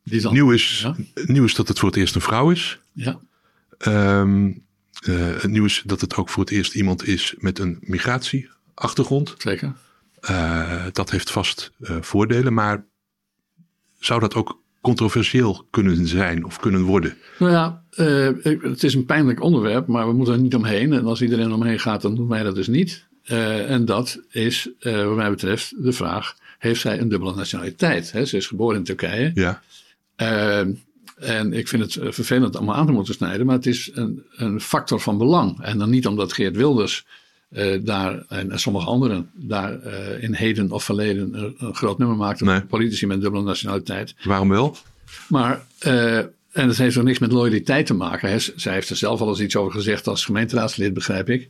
[0.04, 0.34] die dan.
[0.34, 0.96] nieuw, is, Ja.
[1.26, 2.80] nieuw is dat het voor het eerst een vrouw is.
[2.94, 3.20] Ja,
[3.78, 7.78] eh, het nieuw is dat het ook voor het eerst iemand is met een
[8.78, 9.36] migratieachtergrond.
[9.38, 9.74] zeker.
[10.20, 12.86] Eh, dat heeft vast eh, voordelen, maar
[14.00, 17.18] zou dat ook controversieel kunnen zijn of kunnen worden?
[17.40, 20.94] Nou ja, eh, het is een pijnlijk onderwerp, maar we moeten er niet omheen.
[20.94, 23.06] En als iedereen omheen gaat, dan doen wij dat dus niet.
[23.68, 28.08] En dat is, wat mij betreft, de vraag: heeft zij een dubbele nationaliteit?
[28.08, 29.32] Ze is geboren in Turkije.
[29.34, 29.62] Ja,
[31.16, 34.62] en ik vind het vervelend om aan te moeten snijden, maar het is een, een
[34.62, 35.62] factor van belang.
[35.62, 37.06] En dan niet omdat Geert Wilders
[37.50, 42.18] eh, daar en, sommige anderen daar eh, in heden of verleden een, een groot nummer
[42.18, 42.46] maakten.
[42.46, 42.62] Nee.
[42.62, 44.16] Politici met dubbele nationaliteit.
[44.24, 44.78] waarom wel?
[45.30, 48.30] Maar, eh, en het heeft ook niks met loyaliteit te maken.
[48.30, 48.40] Hè.
[48.40, 51.50] Zij heeft er zelf al eens iets over gezegd als gemeenteraadslid, begrijp ik.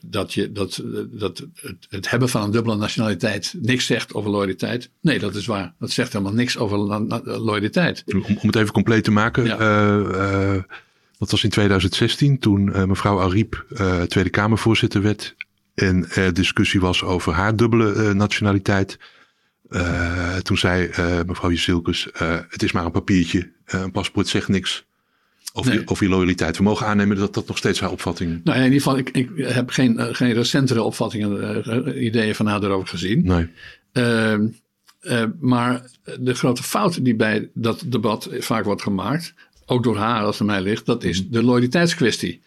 [0.00, 4.90] Dat je, dat, dat het, het hebben van een dubbele nationaliteit niks zegt over loyaliteit.
[5.00, 5.74] Nee, dat is waar.
[5.78, 6.78] Dat zegt helemaal niks over
[7.24, 8.02] loyaliteit.
[8.06, 9.44] Om, om het even compleet te maken.
[9.44, 10.66] Ja.
[11.18, 15.36] Dat was in 2016 toen eh, mevrouw Ariep eh, Tweede Kamervoorzitter werd.
[15.74, 18.98] En er discussie was over haar dubbele eh, nationaliteit.
[20.42, 20.90] Toen zei
[21.26, 23.50] mevrouw Jezilkus, eh het is maar een papiertje.
[23.64, 24.86] Een paspoort zegt niks
[25.52, 25.80] over, Nee.
[25.80, 26.56] je, over je loyaliteit.
[26.56, 29.10] We mogen aannemen dat dat nog steeds haar opvatting Nou, ja, in ieder geval, ik,
[29.10, 33.24] ik heb geen, geen recentere opvattingen, ideeën van haar erover gezien.
[33.24, 33.48] Nee.
[33.92, 34.46] Ehm,
[35.00, 39.34] eh, maar de grote fout die bij dat debat vaak wordt gemaakt,
[39.70, 42.42] ook door haar als het aan mij ligt, dat is de loyaliteitskwestie.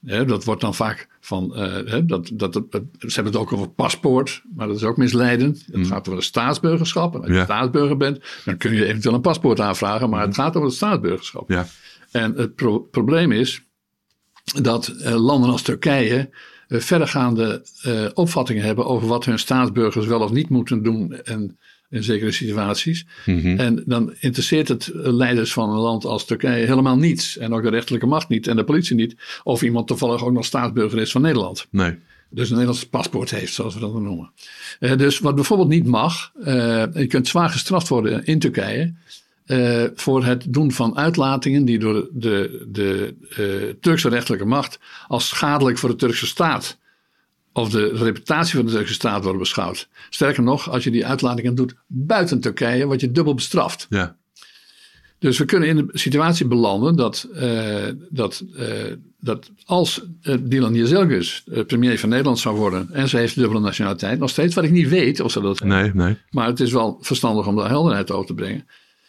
[0.00, 2.66] Dat wordt dan vaak van, eh, dat, dat, dat,
[2.98, 5.64] ze hebben het ook over paspoort, maar dat is ook misleidend.
[5.72, 7.14] Het gaat over een staatsburgerschap.
[7.14, 7.44] En als je Ja.
[7.44, 11.50] staatsburger bent, dan kun je eventueel een paspoort aanvragen, maar het gaat over het staatsburgerschap.
[11.50, 11.66] Ja.
[12.10, 13.62] En het pro- probleem is
[14.62, 16.30] dat eh, landen als Turkije
[16.68, 21.58] eh, verdergaande eh, opvattingen hebben over wat hun staatsburgers wel of niet moeten doen en
[21.94, 23.06] in zekere situaties.
[23.26, 23.58] Mhm.
[23.58, 27.36] En dan interesseert het eh, leiders van een land als Turkije helemaal niets.
[27.36, 29.16] En ook de rechterlijke macht niet en de politie niet.
[29.42, 31.66] Of iemand toevallig ook nog staatsburger is van Nederland.
[31.70, 31.96] Nee.
[32.30, 34.30] Dus een Nederlands paspoort heeft, zoals we dat noemen.
[34.80, 38.94] Eh, dus wat bijvoorbeeld niet mag, eh, je kunt zwaar gestraft worden in Turkije.
[39.94, 43.14] voor het doen van uitlatingen die door de, de
[43.80, 44.78] Turkse rechterlijke macht
[45.08, 46.78] als schadelijk voor de Turkse staat
[47.54, 49.88] of de reputatie van de Turkse staat worden beschouwd.
[50.10, 53.86] Sterker nog, als je die uitlatingen doet buiten Turkije, word je dubbel bestraft.
[53.88, 54.16] Ja.
[55.18, 58.66] Dus we kunnen in de situatie belanden dat, eh, dat, eh,
[59.20, 64.18] dat als uh, Dylan Jezelgus premier van Nederland zou worden en ze heeft dubbele nationaliteit,
[64.18, 66.16] nog steeds, wat ik niet weet of ze dat Nee, nee.
[66.30, 68.66] maar het is wel verstandig om daar helderheid over te brengen.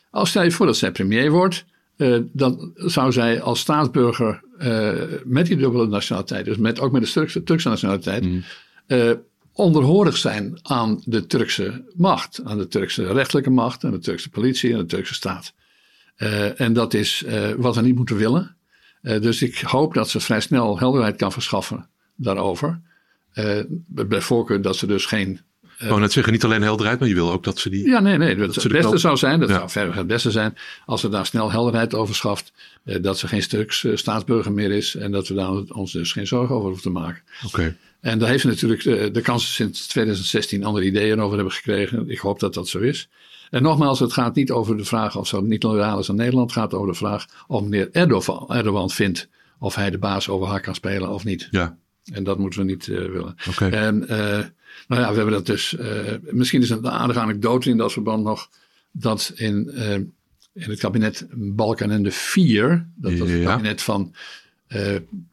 [0.09, 1.65] Als stel je voor dat zij premier wordt,
[2.31, 7.11] dan zou zij als staatsburger uh, met die dubbele nationaliteit, dus met, ook met de
[7.11, 8.43] Turkse, Turkse nationaliteit, mm.
[8.87, 9.11] uh,
[9.53, 14.71] onderhorig zijn aan de Turkse macht, aan de Turkse rechtelijke macht, aan de Turkse politie
[14.71, 15.53] en de Turkse staat.
[16.17, 17.25] Uh, en dat is
[17.57, 18.57] wat we niet moeten willen.
[19.01, 22.81] Dus ik hoop dat ze vrij snel helderheid kan verschaffen daarover.
[23.87, 25.39] bij voorkeur dat ze dus geen.
[25.79, 27.87] Ik wou net zeggen, niet alleen helderheid, maar je wil ook dat ze die.
[27.87, 28.35] Ja, nee, nee.
[28.35, 29.55] Dat, dat het beste zou zijn, dat Ja.
[29.55, 32.53] zou verder het beste zijn, als ze daar snel helderheid over schaft.
[33.01, 36.55] dat ze geen stuks staatsburger meer is en dat we daar ons dus geen zorgen
[36.55, 37.21] over hoeven te maken.
[37.45, 37.75] Oké.
[38.01, 42.09] En daar heeft ze natuurlijk de, de kansen sinds 2016 andere ideeën over hebben gekregen.
[42.09, 43.09] Ik hoop dat dat zo is.
[43.49, 46.49] En nogmaals, het gaat niet over de vraag of ze niet loyaal is aan Nederland.
[46.53, 49.27] Het gaat over de vraag of meneer Erdogan, Erdogan vindt
[49.59, 51.47] of hij de baas over haar kan spelen of niet.
[51.51, 51.77] Ja.
[52.13, 53.35] En dat moeten we niet uh, willen.
[53.73, 54.09] En uh,
[54.87, 55.73] nou ja, we hebben dat dus.
[55.73, 58.49] Uh, misschien is het een aardige anekdote in dat verband nog.
[58.91, 59.71] Dat in,
[60.53, 63.45] in het kabinet Balkan en de Vier, dat was het Ja.
[63.45, 64.13] kabinet van,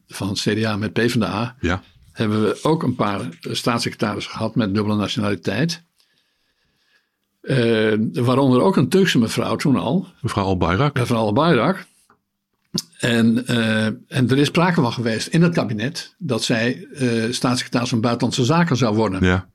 [0.07, 1.83] van CDA met PvdA, Ja.
[2.11, 5.83] hebben we ook een paar staatssecretarissen gehad met dubbele nationaliteit.
[7.41, 10.93] Uh, waaronder ook een Turkse mevrouw toen al, Mevrouw Al-Bayrak.
[10.97, 11.85] mevrouw Al-Bayrak.
[13.03, 17.89] En, uh, en er is sprake van geweest in het kabinet dat zij uh, staatssecretaris
[17.89, 19.25] van Buitenlandse Zaken zou worden.
[19.25, 19.47] Ja.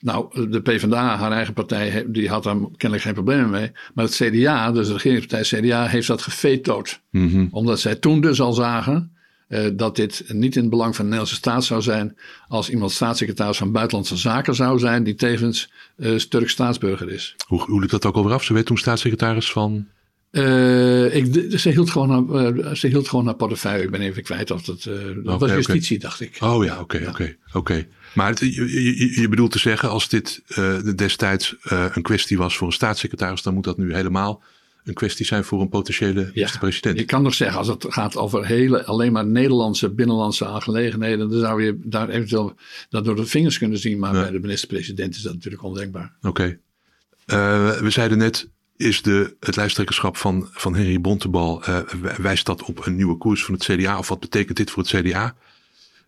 [0.00, 3.72] Nou, de PvdA, haar eigen partij, die had daar kennelijk geen problemen mee.
[3.94, 7.00] Maar het CDA, dus de regeringspartij CDA, heeft dat gefetoed.
[7.10, 7.48] Mm -hmm.
[7.50, 9.12] Omdat zij toen dus al zagen
[9.48, 12.16] uh, dat dit niet in het belang van de Nederlandse staat zou zijn.
[12.48, 17.36] als iemand staatssecretaris van Buitenlandse Zaken zou zijn, die tevens uh, Turks staatsburger is.
[17.46, 18.44] Hoe, hoe liep dat ook alweer af?
[18.44, 19.86] Ze werd toen staatssecretaris van.
[20.32, 23.84] Uh, ik, ze, hield gewoon naar, uh, ze hield gewoon naar portefeuille.
[23.84, 24.84] Ik ben even kwijt of dat.
[24.84, 26.08] Uh, dat okay, was justitie, okay.
[26.08, 26.36] dacht ik.
[26.40, 27.86] Oh ja, oké, oké, oké.
[28.14, 30.42] Maar het, je, je, je, bedoelt te zeggen, als dit
[30.96, 34.42] destijds een kwestie was voor een staatssecretaris, dan moet dat nu helemaal
[34.84, 36.98] een kwestie zijn voor een potentiële ja, president.
[36.98, 41.40] Ik kan nog zeggen, als het gaat over hele, alleen maar Nederlandse, binnenlandse aangelegenheden, dan
[41.40, 42.54] zou je daar eventueel
[42.88, 43.98] dat door de vingers kunnen zien.
[43.98, 44.20] Maar ja.
[44.20, 46.16] bij de minister-president is dat natuurlijk ondenkbaar.
[46.22, 46.58] Oké.
[47.26, 47.80] Okay.
[47.80, 51.78] we zeiden net, is de, het lijsttrekkerschap van, van Henry Bontebal, uh,
[52.16, 53.98] wijst dat op een nieuwe koers van het CDA?
[53.98, 55.34] Of wat betekent dit voor het CDA?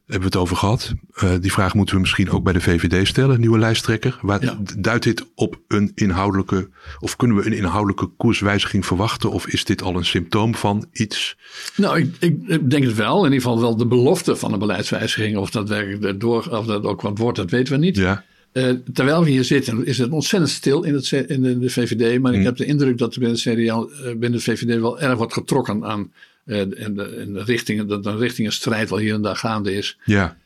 [0.07, 0.93] Hebben we het over gehad.
[1.23, 4.19] Uh, die vraag moeten we misschien ook bij de VVD stellen, nieuwe lijsttrekker.
[4.21, 4.59] Waar, ja.
[4.79, 9.31] Duidt dit op een inhoudelijke, of kunnen we een inhoudelijke koerswijziging verwachten?
[9.31, 11.37] Of is dit al een symptoom van iets?
[11.77, 13.19] Nou, ik, ik, denk het wel.
[13.19, 15.37] In ieder geval wel de belofte van een beleidswijziging.
[15.37, 17.97] Of dat werkelijk door, of dat ook wat wordt, dat weten we niet.
[17.97, 18.25] Ja.
[18.55, 22.21] Uh, terwijl we hier zitten, is het ontzettend stil in, het, in de, de VVD.
[22.21, 22.39] Maar mm.
[22.39, 25.17] ik heb de indruk dat er binnen, het CDA, uh, binnen de VVD wel erg
[25.17, 26.13] wordt getrokken aan
[26.47, 29.37] uh, in de, in de richting, dat een richting een strijd wel hier en daar
[29.37, 29.99] gaande is.
[30.05, 30.37] Ja.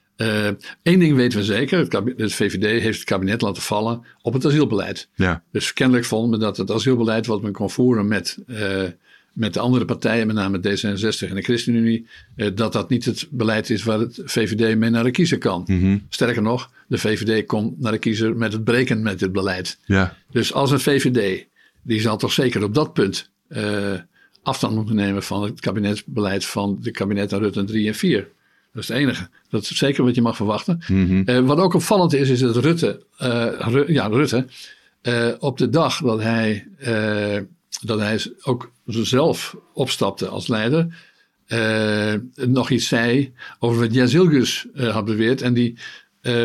[0.83, 1.79] Eén ding weten we zeker,
[2.16, 5.09] het, VVD heeft het kabinet laten vallen op het asielbeleid.
[5.14, 5.42] Ja.
[5.53, 8.38] Dus kennelijk vonden we dat het asielbeleid wat men kon voeren met,
[9.38, 12.07] met de andere partijen, met name D66 en de ChristenUnie,
[12.55, 15.64] dat dat niet het beleid is waar het VVD mee naar de kiezer kan.
[15.66, 16.07] Mm -hmm.
[16.09, 19.79] Sterker nog, de VVD komt naar de kiezer met het breken met dit beleid.
[19.85, 20.16] Ja.
[20.31, 21.46] Dus als een VVD,
[21.83, 23.94] die zal toch zeker op dat punt uh,
[24.42, 28.29] afstand moeten nemen van het kabinetsbeleid van de kabinetten Rutte 3 en 4.
[28.72, 29.29] Dat is het enige.
[29.51, 30.83] Dat is zeker wat je mag verwachten.
[30.87, 31.22] Mm -hmm.
[31.27, 34.46] uh, wat ook opvallend is, is dat Rutte, uh, Ru ja, Rutte
[35.38, 36.66] op de dag dat hij,
[37.81, 41.07] dat hij ook zelf opstapte als leider,
[42.35, 45.43] nog iets zei over wat Jazilgus had beweerd.
[45.43, 45.79] En die
[46.23, 46.45] uh,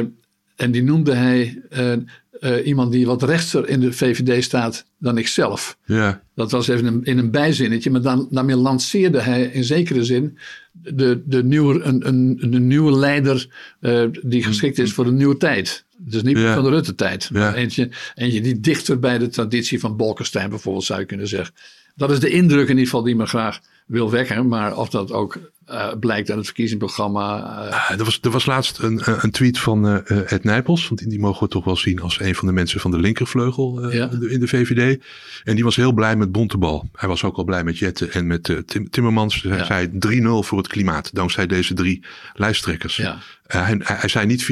[0.56, 1.94] en die noemde hij eh,
[2.40, 5.78] eh, iemand die wat rechter in de VVD staat dan ikzelf.
[5.86, 6.24] Ja.
[6.36, 10.38] Dat was even een, in een bijzinnetje, maar dan, daarmee lanceerde hij in zekere zin
[10.74, 13.48] de, de, nieuwe, een, een, een nieuwe leider
[13.82, 15.86] uh, die geschikt is voor de nieuwe tijd.
[15.98, 16.54] Dus niet Ja.
[16.54, 17.30] van de Rutte-tijd.
[17.34, 17.54] Ja.
[17.56, 21.56] Eentje, eentje die dichter bij de traditie van Bolkestein bijvoorbeeld zou je kunnen zeggen.
[21.96, 24.48] Dat is de indruk in ieder geval die men graag wil wekken.
[24.48, 27.38] Maar of dat ook eh, blijkt uit het verkiezingsprogramma.
[27.68, 30.88] eh, Ah, er, was, er was laatst een, een tweet van eh, Ed Nijpels.
[30.88, 33.00] Want die, die mogen we toch wel zien als een van de mensen van de
[33.00, 34.10] linkervleugel Ja.
[34.30, 35.04] in de VVD.
[35.44, 36.90] En die was heel blij met Bontebal.
[36.94, 39.42] Hij was ook al blij met Jette en met Tim, Timmermans.
[39.42, 39.66] Hij Ja.
[39.66, 41.16] zei 3-0 voor het klimaat.
[41.16, 42.96] Dankzij deze drie lijsttrekkers.
[42.96, 43.18] ja.
[43.44, 44.46] Hij, hij, zei niet 4-0.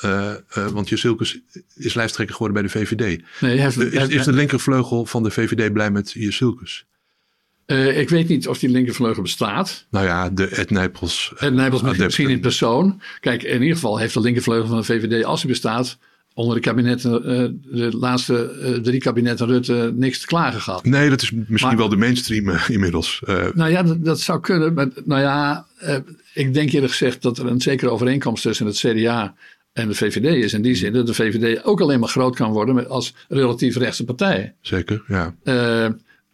[0.00, 0.36] eh, eh,
[0.72, 1.40] want Jesilkus
[1.74, 3.22] is lijsttrekker geworden bij de VVD.
[3.40, 3.78] Nee, heeft,
[4.10, 6.86] is, de linkervleugel van de VVD blij met Jesilkus?
[7.66, 9.86] Eh, ik weet niet of die linkervleugel bestaat.
[9.90, 11.32] Nou ja, de Ed Nijpels.
[11.36, 12.04] eh, En Nijpels adepten.
[12.04, 13.00] misschien in persoon.
[13.20, 15.98] Kijk, in ieder geval heeft de linkervleugel van de VVD, als hij bestaat,
[16.34, 17.48] onder de kabinetten, eh,
[17.78, 20.84] de laatste drie kabinetten Rutte, niks te klagen gehad.
[20.84, 23.22] Nee, dat is misschien Maar- wel de mainstream inmiddels.
[23.54, 24.74] Nou ja, dat, dat zou kunnen.
[24.74, 25.66] Maar, nou ja,
[26.34, 29.34] ik denk eerlijk gezegd dat er een zekere overeenkomst tussen het CDA
[29.72, 30.52] en de VVD is.
[30.52, 33.76] In die zin dat de VVD ook alleen maar groot kan worden met- als relatief
[33.76, 34.54] rechtse partij.
[34.60, 35.34] zeker, ja.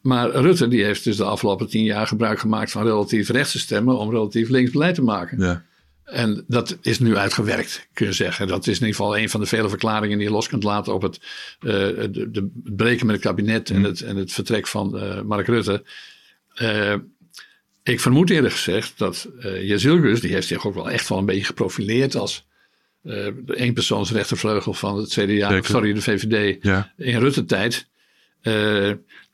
[0.03, 3.99] Maar Rutte die heeft dus de afgelopen tien jaar gebruik gemaakt van relatief rechtse stemmen
[3.99, 5.39] om relatief links beleid te maken.
[5.41, 5.65] ja.
[6.05, 8.47] En dat is nu uitgewerkt, kun je zeggen.
[8.47, 10.95] Dat is in ieder geval een van de vele verklaringen die je los kunt laten
[10.95, 11.17] op het,
[11.61, 15.21] eh, de, de, het breken met het kabinet en, het, en het vertrek van eh,
[15.21, 15.83] Mark Rutte.
[16.55, 16.95] Eh,
[17.83, 21.25] ik vermoed eerlijk gezegd dat eh Jezilgus, die heeft zich ook wel echt wel een
[21.27, 22.47] beetje geprofileerd als
[23.03, 25.65] de eenpersoonsrechtervleugel van het CDA, Zeker.
[25.65, 26.93] sorry, de VVD Ja.
[26.97, 27.87] in Rutte-tijd.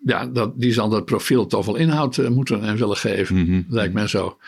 [0.04, 3.62] Ja, dat, die zal dat profiel toch wel inhoud eh, moeten en willen geven, Mhm.
[3.68, 4.38] lijkt mij zo.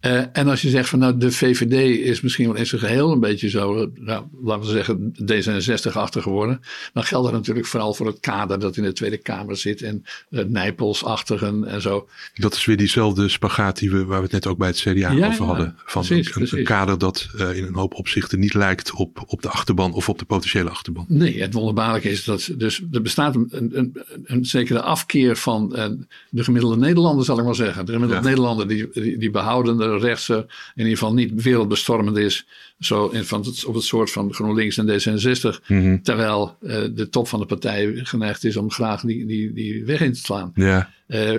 [0.00, 3.12] Eh, en als je zegt van nou, de VVD is misschien wel in zijn geheel
[3.12, 6.60] een beetje zo, eh, nou, laten we zeggen, D66-achtig geworden.
[6.92, 10.04] Dan geldt dat natuurlijk vooral voor het kader dat in de Tweede Kamer zit en
[10.30, 12.08] uh, Nijpels-achtigen en zo.
[12.34, 14.92] Dat is weer diezelfde spagaat die we, waar we het net ook bij het CDA
[14.92, 15.76] Ja, over ja, hadden.
[15.84, 19.92] Van precies, een, kader dat in een hoop opzichten niet lijkt op, op de achterban
[19.92, 21.04] of op de potentiële achterban.
[21.08, 25.74] Nee, het wonderbaarlijke is dat dus er bestaat een, een, een, een zekere afkeer van
[25.76, 25.90] eh,
[26.30, 27.86] de gemiddelde Nederlander, zal ik maar zeggen.
[27.86, 28.28] De gemiddelde Ja.
[28.28, 30.34] Nederlander die, die, die behoudende, rechtse,
[30.74, 32.46] in ieder geval niet wereldbestormend is.
[32.78, 35.66] Zo in, van het, op het soort van GroenLinks en D66.
[35.66, 35.98] Mhm.
[36.02, 40.00] Terwijl eh, de top van de partij geneigd is om graag die, die, die weg
[40.00, 40.52] in te slaan.
[40.54, 41.32] Ja, Eh,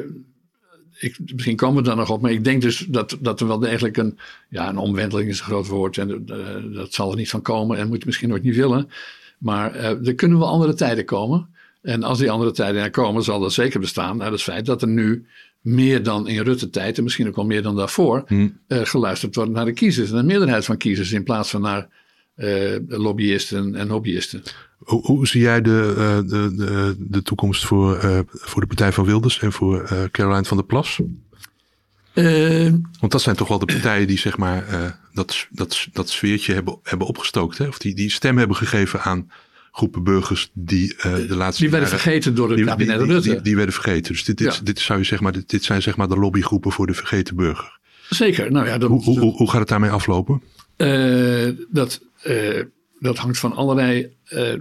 [1.00, 3.60] ik, misschien komen we daar nog op, maar ik denk dus dat, dat er wel
[3.60, 4.18] degelijk een,
[4.50, 5.98] ja, een omwenteling is een groot woord.
[5.98, 6.26] En
[6.74, 8.90] dat zal er niet van komen en moet je misschien ook niet willen.
[9.38, 11.50] Maar er kunnen wel andere tijden komen.
[11.86, 14.82] En als die andere tijden er komen, zal dat zeker bestaan uit het feit dat
[14.82, 15.26] er nu
[15.62, 18.48] meer dan in Rutte-tijd, en misschien ook wel meer dan daarvoor, Hm.
[18.68, 20.12] eh, geluisterd wordt naar de kiezers.
[20.12, 21.88] En een meerderheid van kiezers in plaats van naar
[22.36, 24.44] eh, lobbyisten en hobbyisten.
[24.78, 28.92] Hoe, hoe zie jij de, eh, de, de, de toekomst voor, eh, voor de Partij
[28.92, 31.00] van Wilders en voor eh, Caroline van der Plas?
[33.00, 36.54] Want dat zijn toch wel de partijen die zeg maar eh, dat, dat, dat sfeertje
[36.54, 37.58] hebben, hebben opgestookt.
[37.58, 37.68] Hè?
[37.68, 39.32] Of die, die stem hebben gegeven aan
[39.76, 43.08] groepen burgers die eh, de laatste die werden jaren- vergeten door het die, kabinet die,
[43.08, 43.30] Rutte.
[43.30, 44.12] die, die werden vergeten.
[44.14, 44.62] Dus dit, dit, Ja.
[44.64, 47.36] dit, zou je zeg maar, dit, dit zijn zeg maar de lobbygroepen voor de vergeten
[47.36, 47.80] burger.
[48.10, 48.52] Zeker.
[48.52, 50.42] Nou ja, dat, Hoe, hoe, hoe, hoe gaat het daarmee aflopen?
[50.76, 52.62] Eh, dat, eh,
[53.00, 54.14] dat hangt van allerlei.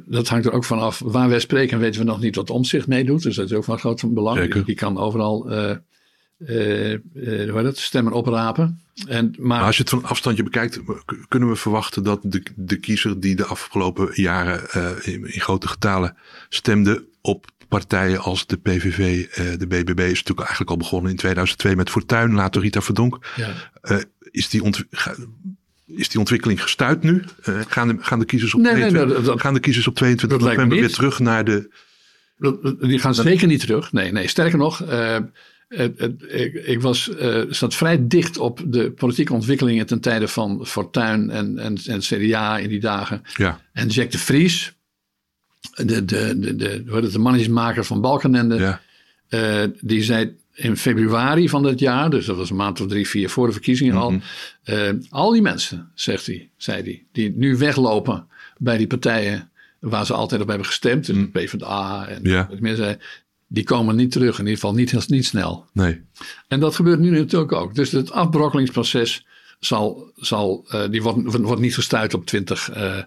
[0.06, 0.98] dat hangt er ook van af.
[1.04, 3.22] Waar wij spreken weten we nog niet wat omzicht meedoet.
[3.22, 4.52] Dus dat is ook van groot belang.
[4.52, 5.50] Die, die kan overal
[6.38, 8.80] hoe heet het, stemmen oprapen.
[9.08, 10.80] En, maar, Maar als je het van afstandje bekijkt,
[11.28, 15.68] kunnen we verwachten dat de, de kiezer die de afgelopen jaren eh, in, in grote
[15.68, 16.16] getalen
[16.48, 21.16] stemde op partijen als de PVV, eh, de BBB, is natuurlijk eigenlijk al begonnen in
[21.16, 23.26] 2002 met Fortuyn, later Rita Verdonk.
[23.36, 23.50] ja.
[23.80, 23.96] Eh,
[24.30, 24.62] is, die
[25.86, 27.24] is die ontwikkeling gestuurd nu?
[27.42, 29.86] Eh, gaan, de, gaan, de kiezers op Nee, nee, 22, dat- dat- gaan de kiezers
[29.86, 31.70] op 22 dat lijkt me november weer terug naar de...
[32.38, 33.92] Dat- dat- Die gaan zeker niet terug.
[33.92, 34.28] Nee, nee.
[34.28, 35.18] sterker nog, eh,
[36.28, 41.30] ik, ik was, eh, zat vrij dicht op de politieke ontwikkelingen ten tijde van Fortuyn
[41.30, 43.22] en, en, en CDA in die dagen.
[43.36, 44.74] Ja, En Jack de Vries,
[45.74, 48.80] de, de, de, de, de mannetjesmaker van Balkenende, ja,
[49.28, 53.08] eh, die zei in februari van dat jaar, dus dat was een maand of drie,
[53.08, 54.10] vier voor de verkiezingen al.
[54.10, 54.20] Mhm.
[54.64, 58.26] eh, al die mensen, zegt hij, zei hij, die nu weglopen
[58.58, 59.48] bij die partijen
[59.80, 62.30] waar ze altijd op hebben gestemd, dus de PvdA en Mhm.
[62.30, 62.46] Ja.
[62.50, 62.96] wat meer zei,
[63.54, 65.66] die komen niet terug, in ieder geval niet, niet snel.
[65.72, 66.00] nee.
[66.48, 67.74] En dat gebeurt nu natuurlijk ook.
[67.74, 69.26] Dus het afbrokkelingsproces
[69.58, 72.98] zal, zal, eh, die wordt, wordt niet gestuurd op 20, eh,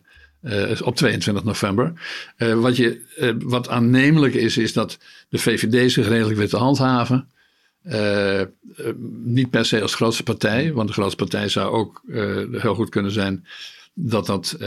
[0.41, 1.93] eh, op 22 november.
[2.37, 3.01] Wat, je,
[3.39, 4.97] wat aannemelijk is, is dat
[5.29, 7.29] de VVD zich redelijk weet te handhaven.
[9.23, 12.01] Niet per se als grootste partij, want de grootste partij zou ook
[12.51, 13.47] heel goed kunnen zijn
[13.93, 14.57] dat dat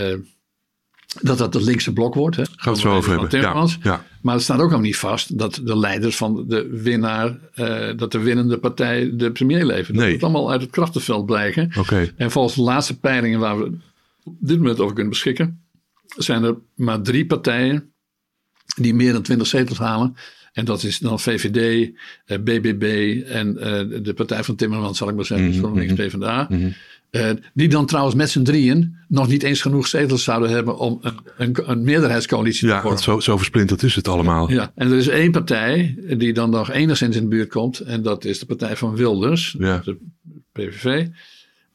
[1.21, 2.37] dat dat het linkse blok wordt.
[2.37, 3.41] Hè, Gaan we het zo over hebben.
[3.41, 4.05] Ja, ja.
[4.23, 8.13] Maar het staat ook nog niet vast dat de leiders van de winnaar, uh, dat
[8.13, 9.97] de winnende partij de premier levert.
[9.97, 10.05] Nee.
[10.05, 11.71] Dat moet allemaal uit het krachtenveld blijken.
[11.79, 12.13] Oké.
[12.17, 13.73] En volgens de laatste peilingen waar we
[14.25, 15.61] op dit moment over kunnen beschikken,
[16.17, 17.93] zijn er maar drie partijen
[18.77, 20.17] die meer dan 20 zetels halen.
[20.53, 21.91] En dat is dan VVD,
[22.25, 25.63] eh, BBB en uh, de partij van Timmermans, zal ik maar zeggen, mm -hmm.
[25.63, 26.47] GroenLinks PvdA.
[26.49, 26.75] Mm -hmm.
[27.11, 30.99] Uh, die dan trouwens met z'n drieën nog niet eens genoeg zetels zouden hebben om
[31.03, 33.03] een, een, een meerderheidscoalitie ja, te vormen.
[33.03, 34.51] Zo, zo versplinterd is het allemaal.
[34.51, 37.81] Ja, en er is één partij die dan nog enigszins in de buurt komt.
[37.81, 39.83] En dat is de partij van Wilders, ja.
[39.85, 39.97] de
[40.53, 41.07] PVV.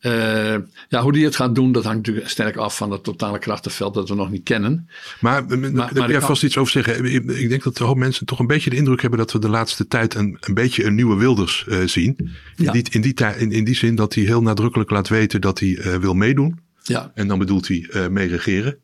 [0.02, 0.56] Uh,
[0.90, 3.94] ja, hoe die het gaat doen, dat hangt natuurlijk sterk af van het totale krachtenveld
[3.94, 4.90] dat we nog niet kennen.
[5.20, 7.06] Maar, maar, maar daar vast iets over zeggen.
[7.40, 9.50] Ik denk dat de hoop mensen toch een beetje de indruk hebben dat we de
[9.50, 12.32] laatste tijd een, een beetje een nieuwe Wilders uh, zien.
[12.56, 12.66] Ja.
[12.66, 15.60] In, die, in, die, in, in die zin dat hij heel nadrukkelijk laat weten dat
[15.60, 16.60] hij uh, wil meedoen.
[16.84, 17.12] Ja.
[17.14, 18.78] En dan bedoelt hij mee regeren.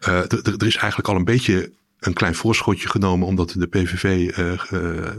[0.00, 4.30] er is eigenlijk al een beetje een klein voorschotje genomen omdat de PVV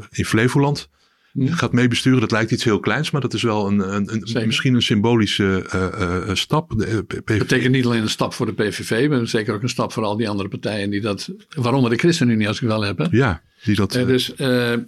[0.10, 0.90] in Flevoland
[1.36, 2.20] gaat meebesturen.
[2.20, 5.66] Dat lijkt iets heel kleins, maar dat is wel een, een, een misschien een symbolische
[5.76, 6.74] uh, uh, stap.
[6.78, 10.04] Dat betekent niet alleen een stap voor de PVV, maar zeker ook een stap voor
[10.04, 12.98] al die andere partijen die dat, waaronder de ChristenUnie als ik wel heb.
[12.98, 13.06] Hè?
[13.12, 13.92] Ja, die dat.
[13.92, 14.30] Dus,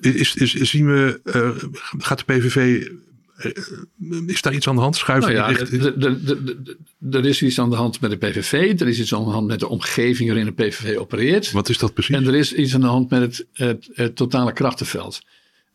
[0.01, 1.19] is, is, is, zien we,
[1.97, 2.87] gaat de PVV
[4.25, 4.95] is daar iets aan de hand?
[4.95, 5.59] Schuiven nou ja,
[7.11, 8.79] er is iets aan de hand met de PVV.
[8.81, 11.51] Er is iets aan de hand met de omgeving waarin de PVV opereert.
[11.51, 12.15] Wat is dat precies?
[12.15, 15.21] En er is iets aan de hand met het, het, het totale krachtenveld.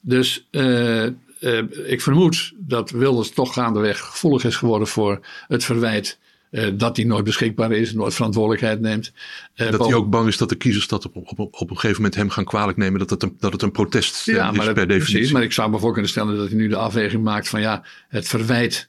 [0.00, 1.04] Dus uh,
[1.40, 6.18] uh, ik vermoed dat Wilders toch gaandeweg gevoelig is geworden voor het verwijt
[6.50, 9.12] uh, dat hij nooit beschikbaar is, nooit verantwoordelijkheid neemt.
[9.54, 12.14] dat hij ook bang is dat de kiezers dat op, op, op, een gegeven moment
[12.14, 14.74] hem gaan kwalijk nemen, dat het een, dat het een protest ja, is maar dat,
[14.74, 15.14] per definitie.
[15.14, 17.61] Precies, maar ik zou me voor kunnen stellen dat hij nu de afweging maakt van
[17.61, 18.88] ja, het verwijt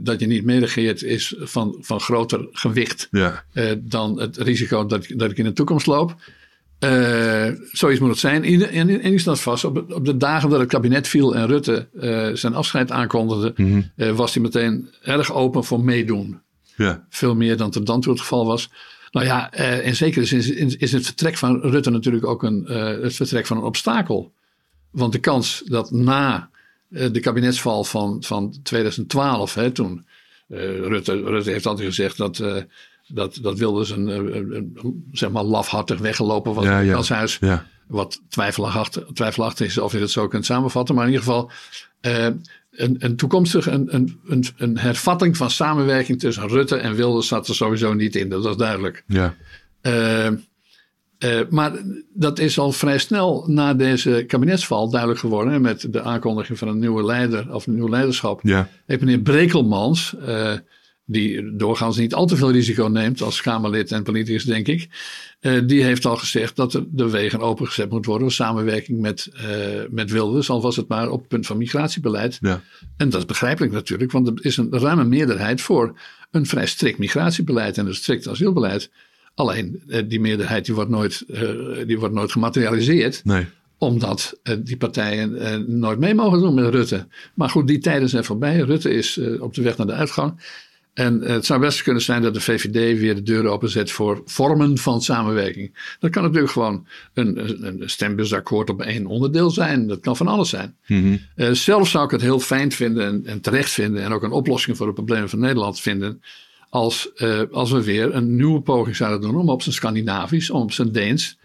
[0.00, 3.44] dat je niet meeregeert is van, van groter gewicht ja.
[3.78, 6.16] dan het risico dat, dat ik in de toekomst loop.
[6.84, 8.44] Uh, zoiets moet het zijn.
[8.44, 9.64] En in staat vast.
[9.64, 13.70] Op, op, de dagen dat het kabinet viel en Rutte uh, zijn afscheid aankondigde, mm
[13.70, 13.90] -hmm.
[13.96, 16.40] uh, was hij meteen erg open voor meedoen.
[16.76, 17.06] Ja.
[17.08, 18.70] Veel meer dan tot dan toe het geval was.
[19.10, 22.64] Nou ja, in zekere zin is het vertrek van Rutte natuurlijk ook een,
[23.02, 24.32] het vertrek van een obstakel.
[24.90, 26.50] Want de kans dat na
[26.88, 30.06] de kabinetsval van, van 2012, hè, toen
[30.48, 32.42] Rutte, Rutte heeft altijd gezegd dat
[33.12, 37.36] dat, dat wilde ze een, een, een, zeg maar lafhartig weggelopen was ja, in het.
[37.40, 37.66] Ja.
[37.86, 40.94] Wat twijfelachtig, twijfelachtig is of je het zo kunt samenvatten.
[40.94, 41.50] Maar in ieder geval
[42.00, 42.24] uh,
[42.70, 43.94] een, een toekomstig een,
[44.26, 48.28] een, een, hervatting van samenwerking tussen Rutte en Wilders zat er sowieso niet in.
[48.28, 49.04] Dat was duidelijk.
[49.06, 49.34] Ja.
[49.82, 51.72] Uh, uh, maar
[52.14, 55.60] dat is al vrij snel na deze kabinetsval duidelijk geworden.
[55.60, 58.40] Met de aankondiging van een nieuwe leider of een nieuw leiderschap.
[58.42, 58.68] Ja.
[58.86, 60.16] Heeft meneer Brekelmans
[61.10, 64.88] die doorgaans niet al te veel risico neemt als Kamerlid en politicus, denk ik.
[65.40, 68.30] Uh, die heeft al gezegd dat er de wegen opengezet moet worden.
[68.30, 69.40] Samenwerking met, uh,
[69.90, 72.38] met Wilders, al was het maar op het punt van migratiebeleid.
[72.40, 72.60] Ja.
[72.96, 75.98] En dat is begrijpelijk natuurlijk, want er is een ruime meerderheid voor
[76.30, 78.90] een vrij strikt migratiebeleid en een strikt asielbeleid.
[79.34, 81.24] Alleen uh, die meerderheid die wordt nooit,
[81.86, 83.24] die wordt nooit gematerialiseerd.
[83.24, 83.46] Nee
[83.80, 87.06] omdat uh, die partijen uh, nooit mee mogen doen met Rutte.
[87.34, 88.58] Maar goed, die tijden zijn voorbij.
[88.58, 90.40] Rutte is uh, op de weg naar de uitgang.
[90.94, 94.78] En het zou best kunnen zijn dat de VVD weer de deuren openzet voor vormen
[94.78, 95.94] van samenwerking.
[96.00, 99.86] Dat kan natuurlijk gewoon een, een stembusakkoord op één onderdeel zijn.
[99.86, 100.76] Dat kan van alles zijn.
[100.86, 101.20] Mm -hmm.
[101.36, 104.02] uh, zelf zou ik het heel fijn vinden en, en, terecht vinden.
[104.02, 106.22] En ook een oplossing voor de problemen van Nederland vinden.
[106.68, 110.62] Als, uh, als we weer een nieuwe poging zouden doen om op zijn Scandinavisch, om
[110.62, 111.38] op zijn Deens.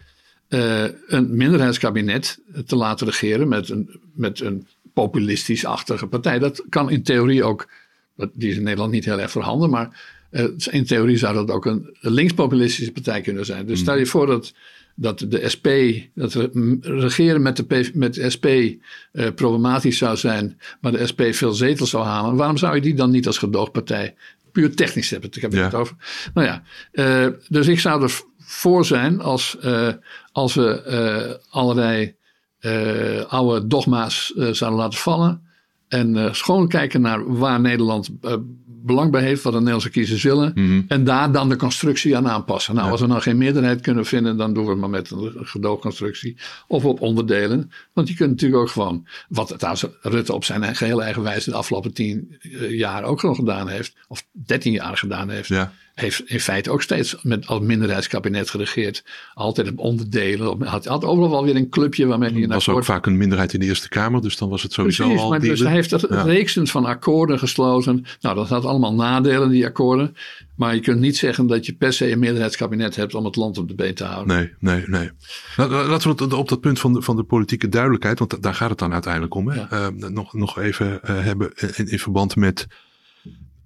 [0.48, 6.38] Uh, een minderheidskabinet te laten regeren met een, met een populistisch-achtige partij.
[6.38, 7.68] Dat kan in theorie ook
[8.32, 11.66] die is in Nederland niet heel erg voorhanden, maar uh, in theorie zou dat ook
[11.66, 13.66] een linkspopulistische partij kunnen zijn.
[13.66, 14.52] Dus stel je voor dat,
[14.94, 15.68] dat de SP,
[16.14, 16.34] dat
[16.80, 18.74] regeren met de, P, met de SP uh,
[19.34, 22.36] problematisch zou zijn, maar de SP veel zetels zou halen.
[22.36, 24.14] Waarom zou je die dan niet als gedoogpartij
[24.52, 25.30] puur technisch hebben?
[25.32, 25.78] Ik heb het ja.
[25.78, 25.96] over.
[26.34, 29.56] Nou ja, uh, dus ik zou ervoor zijn als,
[30.32, 32.14] als we allerlei
[33.28, 35.45] oude dogma's zouden laten vallen.
[35.88, 38.34] En uh, schoon kijken naar waar Nederland uh,
[38.86, 40.52] belang bij heeft, wat de Nederlandse kiezers willen.
[40.54, 40.84] Mm -hmm.
[40.88, 42.74] En daar dan de constructie aan aanpassen.
[42.74, 42.92] Nou, Ja.
[42.92, 46.36] als we nou geen meerderheid kunnen vinden, dan doen we het maar met een gedoogconstructie.
[46.66, 47.70] Of op onderdelen.
[47.92, 51.56] Want je kunt natuurlijk ook gewoon, wat trouwens Rutte op zijn gehele eigen wijze de
[51.56, 53.96] afgelopen tien uh, jaar ook gewoon gedaan heeft.
[54.08, 55.48] Of dertien jaar gedaan heeft.
[55.48, 55.72] Ja.
[55.96, 59.04] Heeft in feite ook steeds met als minderheidskabinet geregeerd.
[59.34, 60.62] Altijd op onderdelen.
[60.62, 63.52] Had, had overal wel weer een clubje waarmee hij Er was ook vaak een minderheid
[63.52, 65.30] in de Eerste Kamer, dus dan was het sowieso Precies, al...
[65.30, 66.22] maar dus hij heeft er Ja.
[66.22, 68.04] reeksen van akkoorden gesloten.
[68.20, 70.16] Nou, dat had allemaal nadelen, die akkoorden.
[70.56, 73.58] Maar je kunt niet zeggen dat je per se een meerderheidskabinet hebt om het land
[73.58, 74.36] op de been te houden.
[74.36, 75.10] Nee, nee, nee.
[75.56, 78.54] Nou, laten we het op dat punt van de, van de politieke duidelijkheid, want daar
[78.54, 79.48] gaat het dan uiteindelijk om.
[79.48, 79.54] Hè?
[79.54, 79.68] Ja.
[79.70, 82.66] Eh, nog, nog even eh, hebben in, in verband met,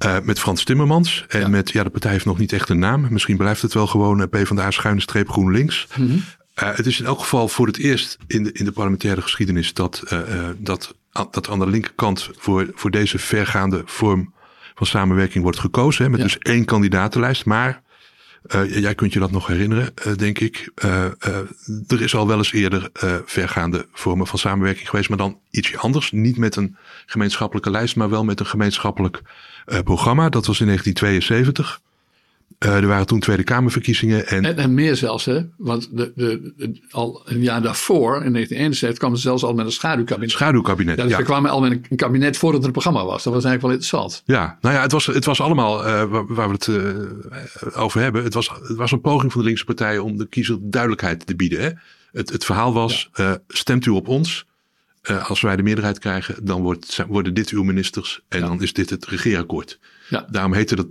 [0.01, 1.25] eh, met Frans Timmermans.
[1.29, 1.49] En Ja.
[1.49, 3.07] met, ja, de partij heeft nog niet echt een naam.
[3.11, 5.87] Misschien blijft het wel gewoon eh, PvdA schuine streep GroenLinks.
[5.97, 6.17] Mhm.
[6.55, 9.75] Eh, het is in elk geval voor het eerst in de, in de parlementaire geschiedenis
[9.75, 10.03] dat,
[10.59, 10.95] dat,
[11.31, 14.35] dat aan de linkerkant voor, voor deze vergaande vorm
[14.75, 16.05] van samenwerking wordt gekozen.
[16.05, 16.25] Hè, met Ja.
[16.27, 17.45] dus één kandidatenlijst.
[17.45, 17.83] Maar
[18.69, 20.71] jij kunt je dat nog herinneren, denk ik.
[21.87, 22.91] Er is al wel eens eerder
[23.25, 26.11] vergaande vormen van samenwerking geweest, maar dan ietsje anders.
[26.13, 26.77] Niet met een
[27.07, 29.23] gemeenschappelijke lijst, maar wel met een gemeenschappelijk
[29.85, 30.29] programma.
[30.29, 31.81] Dat was in 1972.
[32.59, 34.27] Eh, er waren toen Tweede Kamerverkiezingen.
[34.27, 35.41] En, En, en meer zelfs, hè?
[35.57, 39.67] Want de, de, de- al een jaar daarvoor, in 1971, kwam ze zelfs al met
[39.67, 40.31] een schaduwkabinet.
[40.31, 40.97] schaduwkabinet.
[40.97, 41.19] Ja, dus ja.
[41.19, 43.23] we kwamen al met een, kabinet voordat er een programma was.
[43.23, 44.23] Dat was eigenlijk wel interessant.
[44.25, 48.01] Ja, nou ja, het was, het was allemaal eh, waar, waar we het eh, over
[48.01, 48.25] hebben.
[48.25, 51.37] Het was, het was een poging van de linkse partijen om de kiezer duidelijkheid te
[51.37, 51.61] bieden.
[51.63, 51.71] Hè?
[52.13, 54.47] Het, het verhaal was, eh, stemt u op ons.
[55.01, 58.21] Eh, als wij de meerderheid krijgen, dan wordt, worden dit uw ministers.
[58.29, 58.47] En Ja.
[58.47, 59.79] dan is dit het regeerakkoord.
[60.09, 60.27] Ja.
[60.31, 60.87] Daarom heette dat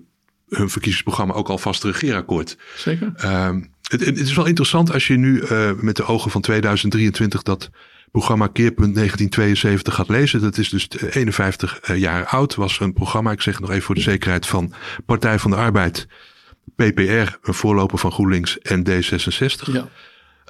[0.50, 2.58] hun verkiezingsprogramma ook alvast regeerakkoord.
[2.76, 3.12] Zeker?
[3.16, 7.44] Ehm, het, het is wel interessant als je nu eh, met de ogen van 2023
[7.44, 7.70] dat
[8.12, 10.42] programma Keerpunt 1972 gaat lezen.
[10.42, 12.56] Dat is dus eh, 51 eh, jaar oud.
[12.56, 14.74] Was een programma, ik zeg het nog even voor de zekerheid, van
[15.06, 16.08] Partij van de Arbeid,
[16.76, 19.72] PPR, een voorloper van GroenLinks en D66.
[19.72, 19.88] Ja.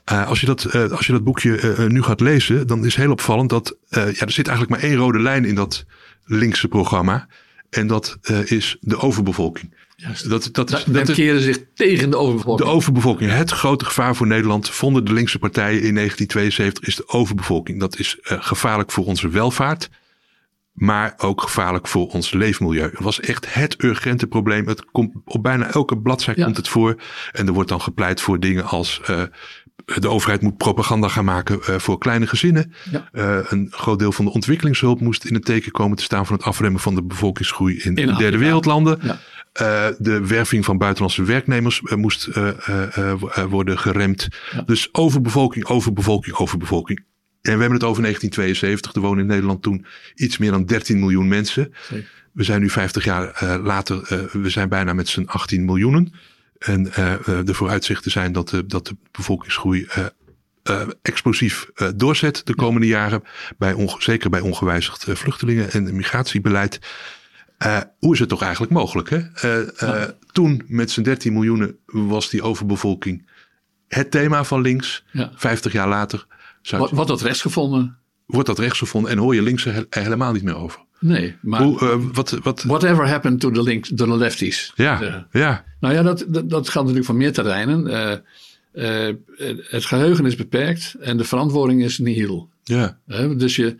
[0.09, 2.95] Eh, als, je dat, eh, als je dat boekje eh, nu gaat lezen, dan is
[2.95, 5.85] heel opvallend dat ja, er zit eigenlijk maar één rode lijn in dat
[6.25, 7.27] linkse programma.
[7.69, 9.73] En dat is de overbevolking.
[9.95, 10.29] Juist.
[10.29, 12.69] Dat, dat is, dat keren zich tegen de de overbevolking.
[12.69, 13.31] overbevolking.
[13.31, 17.79] Het grote gevaar voor Nederland vonden de linkse partijen in 1972 is de overbevolking.
[17.79, 19.89] Dat is gevaarlijk voor onze welvaart,
[20.73, 22.89] maar ook gevaarlijk voor ons leefmilieu.
[22.89, 24.67] Het was echt het urgente probleem.
[24.67, 26.43] Het komt, op bijna elke bladzij Ja.
[26.43, 27.01] komt het voor.
[27.31, 29.01] En er wordt dan gepleit voor dingen als
[29.85, 32.73] de overheid moet propaganda gaan maken eh, voor kleine gezinnen.
[32.91, 33.09] Ja.
[33.11, 36.35] Eh, een groot deel van de ontwikkelingshulp moest in het teken komen te staan van
[36.35, 38.99] het afremmen van de bevolkingsgroei in, In derde wereldlanden.
[39.01, 39.19] Ja.
[39.53, 42.29] Eh, de werving van buitenlandse werknemers moest
[43.49, 44.27] worden geremd.
[44.51, 44.61] Ja.
[44.61, 46.99] Dus overbevolking, overbevolking, overbevolking.
[47.41, 48.93] En we hebben het over 1972.
[48.93, 51.73] Er wonen in Nederland toen iets meer dan 13 miljoen mensen.
[51.89, 52.17] Zeker.
[52.33, 56.13] We zijn nu 50 jaar later, we zijn bijna met z'n 18 miljoenen.
[56.59, 59.87] En eh, eh, de vooruitzichten zijn dat de, dat de bevolkingsgroei
[60.63, 63.23] eh, explosief doorzet de komende jaren.
[63.57, 66.79] Bij zeker bij ongewijzigd vluchtelingen- en migratiebeleid.
[67.99, 69.09] Hoe is het toch eigenlijk mogelijk?
[69.09, 69.21] Hè?
[70.31, 73.29] Toen met z'n 13 miljoenen was die overbevolking
[73.87, 75.03] het thema van links.
[75.11, 75.31] Ja.
[75.35, 76.27] 50 jaar later
[76.91, 77.97] wat dat rechtsgevonden?
[78.25, 80.81] wordt dat rechtsgevonden en hoor je links er helemaal niet meer over.
[80.99, 84.71] Nee, maar Hoe, eh, wat, wat, whatever happened to the, links, to the lefties?
[84.75, 87.87] ja, Eh, ja, Nou ja, dat, dat, dat geldt natuurlijk voor meer terreinen.
[88.71, 89.13] Eh,
[89.69, 92.49] het geheugen is beperkt en de verantwoording is nihil.
[92.63, 92.97] ja,
[93.37, 93.75] dus je,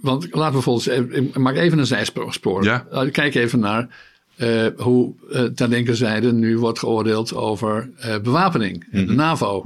[0.00, 2.64] want laten we bijvoorbeeld, ik maak even een zijspoor.
[2.64, 2.86] Ja.
[3.10, 3.88] Kijk even naar
[4.76, 7.90] hoe eh ter linkerzijde nu wordt geoordeeld over
[8.22, 9.62] bewapening in de NAVO.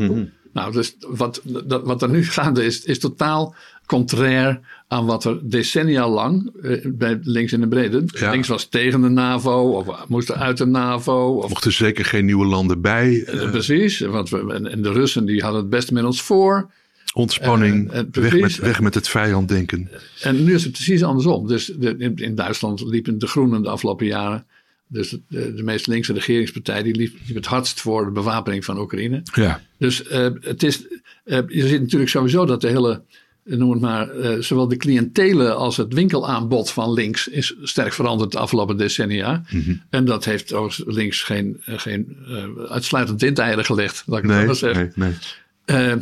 [0.56, 3.54] Nou, dus wat, dat, wat er nu gaande is, is totaal
[3.86, 8.04] contrair aan wat er decennia lang eh, bij links in de brede.
[8.06, 8.30] Ja.
[8.30, 11.36] Links was tegen de NAVO of moesten uit de NAVO.
[11.36, 13.24] Of, mochten zeker geen nieuwe landen bij.
[13.24, 16.22] eh, eh, precies, want we, en, en de Russen die hadden het beste met ons
[16.22, 16.70] voor.
[17.14, 19.90] ontspanning, weg, met, weg met het vijanddenken.
[20.22, 21.46] En nu is het precies andersom.
[21.46, 24.46] Dus de, in, in Duitsland liepen de Groenen de afgelopen jaren.
[24.88, 28.64] Dus de, de, de meest linkse regeringspartij die liep, liep het hardst voor de bewapening
[28.64, 29.22] van Oekraïne.
[29.34, 30.84] Ja, Dus eh, het is,
[31.24, 33.02] je ziet natuurlijk sowieso dat de hele,
[33.46, 38.32] noem het maar, eh, zowel de cliëntelen als het winkelaanbod van links is sterk veranderd
[38.32, 39.42] de afgelopen decennia.
[39.50, 39.74] Mhm.
[39.90, 44.46] En dat heeft overigens links geen, eh, geen eh, uitsluitend windeieren gelegd, laat ik nee,
[44.46, 44.92] maar zeggen.
[44.94, 45.16] nee, nee.
[45.64, 45.92] Eh,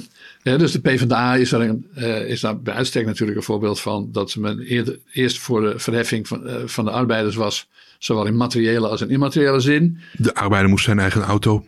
[0.43, 3.81] ja, dus de PvdA is, er een, eh, is daar bij uitstek natuurlijk een voorbeeld
[3.81, 7.69] van dat ze men eerder, eerst voor de verheffing van, eh, van de arbeiders was,
[7.99, 9.99] zowel in materiële als in immateriële zin.
[10.13, 11.67] De arbeider moest zijn eigen auto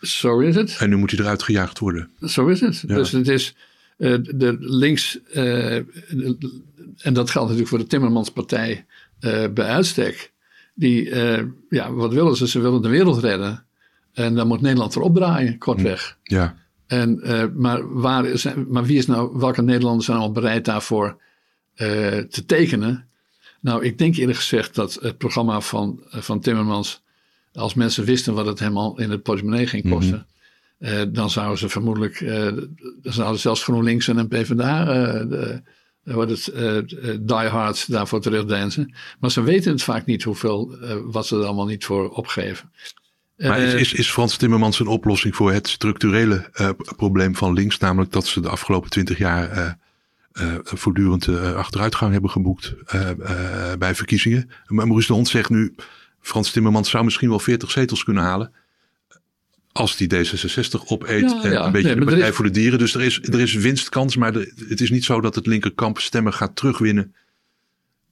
[0.00, 0.76] Zo is het.
[0.78, 2.10] en nu moet hij eruit gejaagd worden.
[2.20, 2.84] Zo is het.
[2.86, 2.94] Ja.
[2.94, 3.62] Dus het is eh,
[3.96, 8.84] de links, eh, en dat geldt natuurlijk voor de Timmermanspartij
[9.20, 10.32] eh bij uitstek.
[10.74, 12.48] Die, eh, ja, wat willen ze?
[12.48, 13.64] Ze willen de wereld redden.
[14.12, 16.18] En dan moet Nederland erop draaien, kortweg.
[16.22, 20.64] Ja, En, eh, maar, waar zijn, maar wie is nou, welke Nederlanders zijn al bereid
[20.64, 21.20] daarvoor
[21.74, 23.08] eh, te tekenen?
[23.60, 27.02] Nou, ik denk eerlijk gezegd dat het programma van, eh, van Timmermans
[27.52, 30.26] als mensen wisten wat het helemaal in het portemonnee ging kosten.
[31.08, 32.18] Dan zouden ze vermoedelijk,
[33.02, 34.84] dan zouden zelfs GroenLinks en een PvdA
[35.24, 35.62] de,
[36.14, 38.94] wordt het uh, diehards daarvoor terugdensen.
[39.20, 42.70] Maar ze weten het vaak niet hoeveel, uh, wat ze er allemaal niet voor opgeven.
[43.36, 47.78] Maar is, is, is Frans Timmermans een oplossing voor het structurele uh, probleem van links?
[47.78, 49.78] Namelijk dat ze de afgelopen twintig jaar
[50.62, 52.74] voortdurend achteruitgang hebben geboekt
[53.78, 54.50] bij verkiezingen.
[54.66, 55.74] Maar Maurice de Hond zegt nu,
[56.20, 58.52] Frans Timmermans zou misschien wel 40 zetels kunnen halen
[59.76, 61.66] als die D66 opeet ja, en ja.
[61.66, 62.78] een beetje nee, de Partij voor de Dieren.
[62.78, 65.98] Dus er is, er is winstkans, maar de, het is niet zo dat het linkerkamp
[65.98, 67.14] stemmen gaat terugwinnen.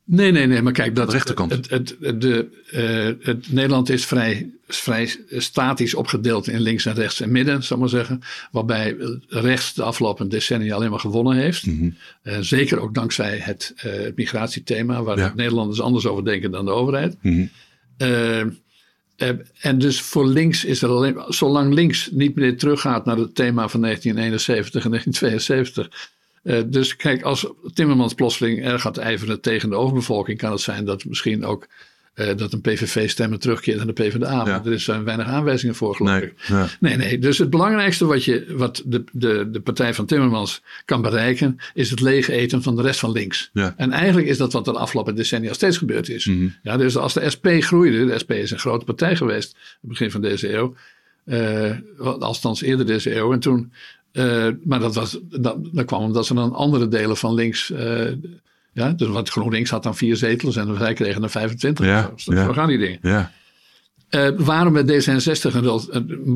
[0.07, 1.53] Nee, nee, nee, maar kijk, dat, de rechterkant.
[1.53, 7.21] Het, het, de, uh, het, Nederland is vrij, vrij statisch opgedeeld in links en rechts
[7.21, 8.21] en midden, zal ik maar zeggen.
[8.51, 8.97] Waarbij
[9.29, 11.67] rechts de afgelopen decennia alleen maar gewonnen heeft.
[11.67, 11.97] Mm -hmm.
[12.33, 15.33] uh, zeker ook dankzij het, uh, migratiethema, waar ja.
[15.37, 17.17] Nederlanders anders over denken dan de overheid.
[17.21, 17.33] Mm
[17.99, 18.59] -hmm.
[19.17, 19.29] Uh,
[19.61, 23.69] en dus voor links is er alleen, zolang links niet meer teruggaat naar het thema
[23.69, 26.11] van 1971 en 1972.
[26.43, 30.85] Uh, dus kijk, als Timmermans plotseling erg gaat ijveren tegen de overbevolking, kan het zijn
[30.85, 31.67] dat misschien ook
[32.15, 34.47] uh, dat een PVV-stemmer terugkeert naar de PvdA.
[34.47, 34.63] Ja.
[34.65, 36.35] er is zijn weinig aanwijzingen voor, geloof nee, ik.
[36.47, 36.69] Ja.
[36.81, 37.19] Nee, nee.
[37.19, 41.91] Dus het belangrijkste wat, je, wat de, de, de partij van Timmermans kan bereiken, is
[41.91, 43.51] het lege eten van de rest van links.
[43.53, 43.75] Ja.
[43.77, 46.25] En eigenlijk is dat wat er de afgelopen decennia steeds gebeurd is.
[46.25, 46.55] Mm -hmm.
[46.63, 50.11] ja, dus als de SP groeide, de SP is een grote partij geweest, het begin
[50.11, 50.75] van deze eeuw,
[51.27, 53.33] uh, althans eerder deze eeuw.
[53.33, 53.73] En toen,
[54.13, 57.73] uh, maar dat, was, dat, dat kwam omdat ze dan andere delen van links
[58.75, 61.87] ja, dus wat GroenLinks had dan vier zetels en wij kregen er 25.
[61.87, 62.53] Ja, zo ja.
[62.53, 62.99] gaan die dingen.
[63.03, 63.33] Ja.
[64.11, 65.57] Uh, waarom met D66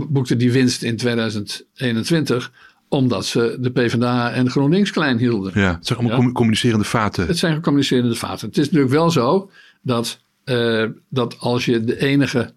[0.09, 2.53] boekte die winst in 2021?
[2.89, 5.53] Omdat ze de PvdA en GroenLinks klein hielden.
[5.55, 6.32] Ja, het zijn allemaal ja?
[6.32, 7.26] communicerende vaten.
[7.26, 8.49] Het zijn communicerende vaten.
[8.49, 9.51] Het is natuurlijk wel zo
[9.82, 12.53] dat, uh, dat als je de enige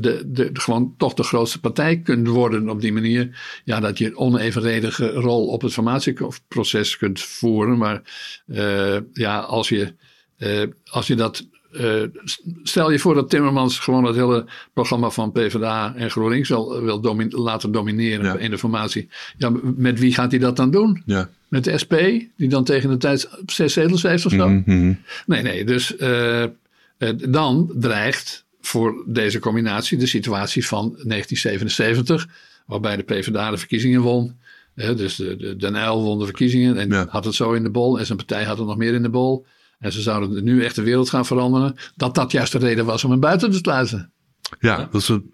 [0.00, 3.40] de, de, gewoon toch de grootste partij kunt worden op die manier.
[3.64, 7.78] Ja, dat je een onevenredige rol op het formatieproces kunt voeren.
[7.78, 8.02] Maar
[8.46, 9.92] uh, ja, als je,
[10.38, 11.46] uh, als je dat.
[11.72, 12.02] Uh,
[12.62, 17.16] stel je voor dat Timmermans gewoon het hele programma van PvdA en GroenLinks wil, wil
[17.28, 18.36] laten domineren ja.
[18.36, 19.08] in de formatie.
[19.36, 21.02] Ja, met wie gaat hij dat dan doen?
[21.06, 21.28] Ja.
[21.48, 21.94] Met de SP,
[22.36, 24.48] die dan tegen de tijd zes zetels heeft of zo?
[24.48, 24.98] Mm -hmm.
[25.26, 25.64] Nee, nee.
[25.64, 25.96] Dus
[27.28, 32.28] dan dreigt voor deze combinatie de situatie van 1977,
[32.66, 34.36] waarbij de PvdA de verkiezingen won.
[34.74, 37.06] dus de, de, Den Uyl won de verkiezingen en ja.
[37.08, 37.98] had het zo in de bol.
[37.98, 39.46] En zijn partij had het nog meer in de bol.
[39.78, 41.74] En ze zouden nu echt de wereld gaan veranderen.
[41.96, 44.12] Dat dat juist de reden was om hem buiten te sluiten.
[44.60, 44.88] Ja, ja.
[44.90, 45.30] dat is een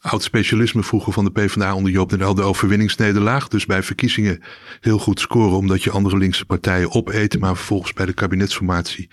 [0.00, 2.34] oud specialisme vroeger van de PvdA onder Joop den Uyl.
[2.34, 3.48] De overwinningsnederlaag.
[3.48, 4.42] Dus bij verkiezingen
[4.80, 7.40] heel goed scoren omdat je andere linkse partijen opeten.
[7.40, 9.08] Maar vervolgens bij de kabinetsformatie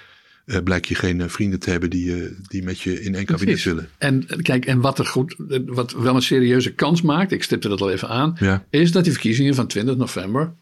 [0.46, 3.26] uh, blijk je geen uh, vrienden te hebben die, uh, die met je in één
[3.26, 3.90] kabinet willen.
[3.98, 5.36] En kijk, en wat er goed,
[5.66, 8.66] wat wel een serieuze kans maakt, ik stipte dat al even aan, ja.
[8.70, 10.54] is dat die verkiezingen van 20 november,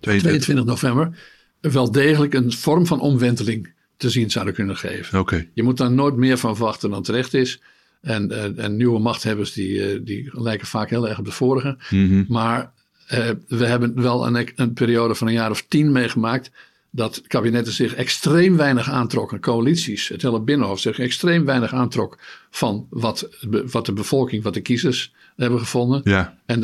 [0.00, 0.42] 22.
[0.42, 1.18] 22 november,
[1.60, 5.18] wel degelijk een vorm van omwenteling te zien zouden kunnen geven.
[5.18, 5.50] Okay.
[5.54, 7.60] Je moet daar nooit meer van verwachten dan terecht is.
[8.00, 11.76] En, en nieuwe machthebbers die, die lijken vaak heel erg op de vorige.
[11.90, 12.24] Mm -hmm.
[12.28, 12.72] Maar
[13.48, 16.50] we hebben wel een, een periode van een jaar of tien meegemaakt
[16.94, 22.18] dat kabinetten zich extreem weinig aantrokken, coalities, het hele binnenhof zich extreem weinig aantrok
[22.50, 23.28] van wat,
[23.70, 26.00] wat de bevolking, wat de kiezers hebben gevonden.
[26.04, 26.38] Ja.
[26.46, 26.62] En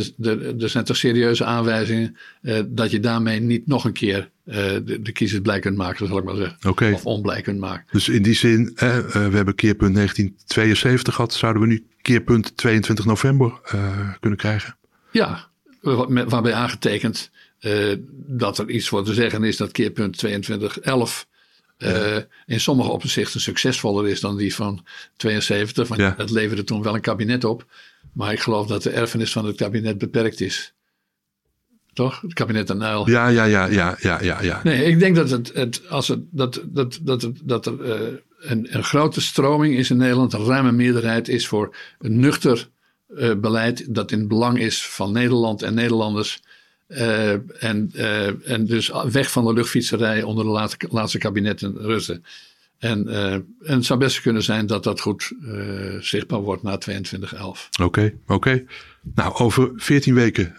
[0.60, 4.54] er zijn toch serieuze aanwijzingen eh, dat je daarmee niet nog een keer eh,
[4.84, 6.68] de, de, kiezers blij kunt maken, zal ik maar zeggen.
[6.68, 6.92] Okay.
[6.92, 7.86] Of onblij kunt maken.
[7.90, 13.04] Dus in die zin, eh, we hebben keerpunt 1972 gehad, zouden we nu keerpunt 22
[13.04, 14.76] november eh, kunnen krijgen?
[15.10, 15.48] Ja,
[15.80, 17.94] waarbij aangetekend uh,
[18.26, 21.26] dat er iets voor te zeggen is dat keerpunt 2211
[21.78, 22.26] uh, ja.
[22.46, 24.84] in sommige opzichten succesvoller is dan die van
[25.16, 25.88] 72.
[25.88, 26.14] Want ja.
[26.16, 27.66] het leverde toen wel een kabinet op.
[28.12, 30.72] Maar ik geloof dat de erfenis van het kabinet beperkt is.
[31.92, 32.20] Toch?
[32.20, 33.10] Het kabinet aan Uil.
[33.10, 34.60] Ja, ja, ja, ja, ja, ja, ja.
[34.64, 38.16] Nee, ik denk dat, het, het, als het, dat, dat, dat, dat, dat er uh,
[38.38, 42.68] een, een grote stroming is in Nederland, een ruime meerderheid is voor een nuchter
[43.08, 46.40] uh, beleid dat in belang is van Nederland en Nederlanders.
[46.88, 47.32] Uh,
[47.62, 52.20] en, uh, en dus weg van de luchtfietserij onder de laatste, laatste kabinetten Rutte.
[52.78, 55.32] En, uh, en het zou best kunnen zijn dat dat goed
[56.00, 57.68] zichtbaar wordt na 2011.
[57.72, 58.32] Oké, okay, oké.
[58.34, 58.66] Okay.
[59.14, 60.56] Nou, over 14 weken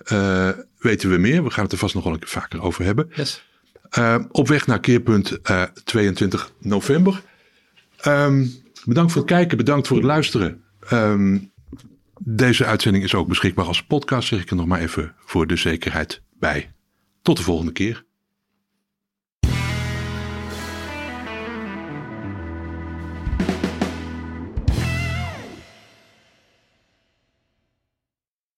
[0.80, 1.44] weten we meer.
[1.44, 3.10] We gaan het er vast nog wel een keer vaker over hebben.
[3.16, 3.44] Yes.
[4.32, 5.40] op weg naar keerpunt
[5.84, 7.22] 22 november.
[8.08, 8.52] Um,
[8.86, 10.64] bedankt voor het kijken, bedankt voor het luisteren.
[10.94, 11.52] Um,
[12.20, 15.56] deze uitzending is ook beschikbaar als podcast, zeg ik er nog maar even voor de
[15.56, 16.72] zekerheid bij.
[17.22, 18.06] Tot de volgende keer.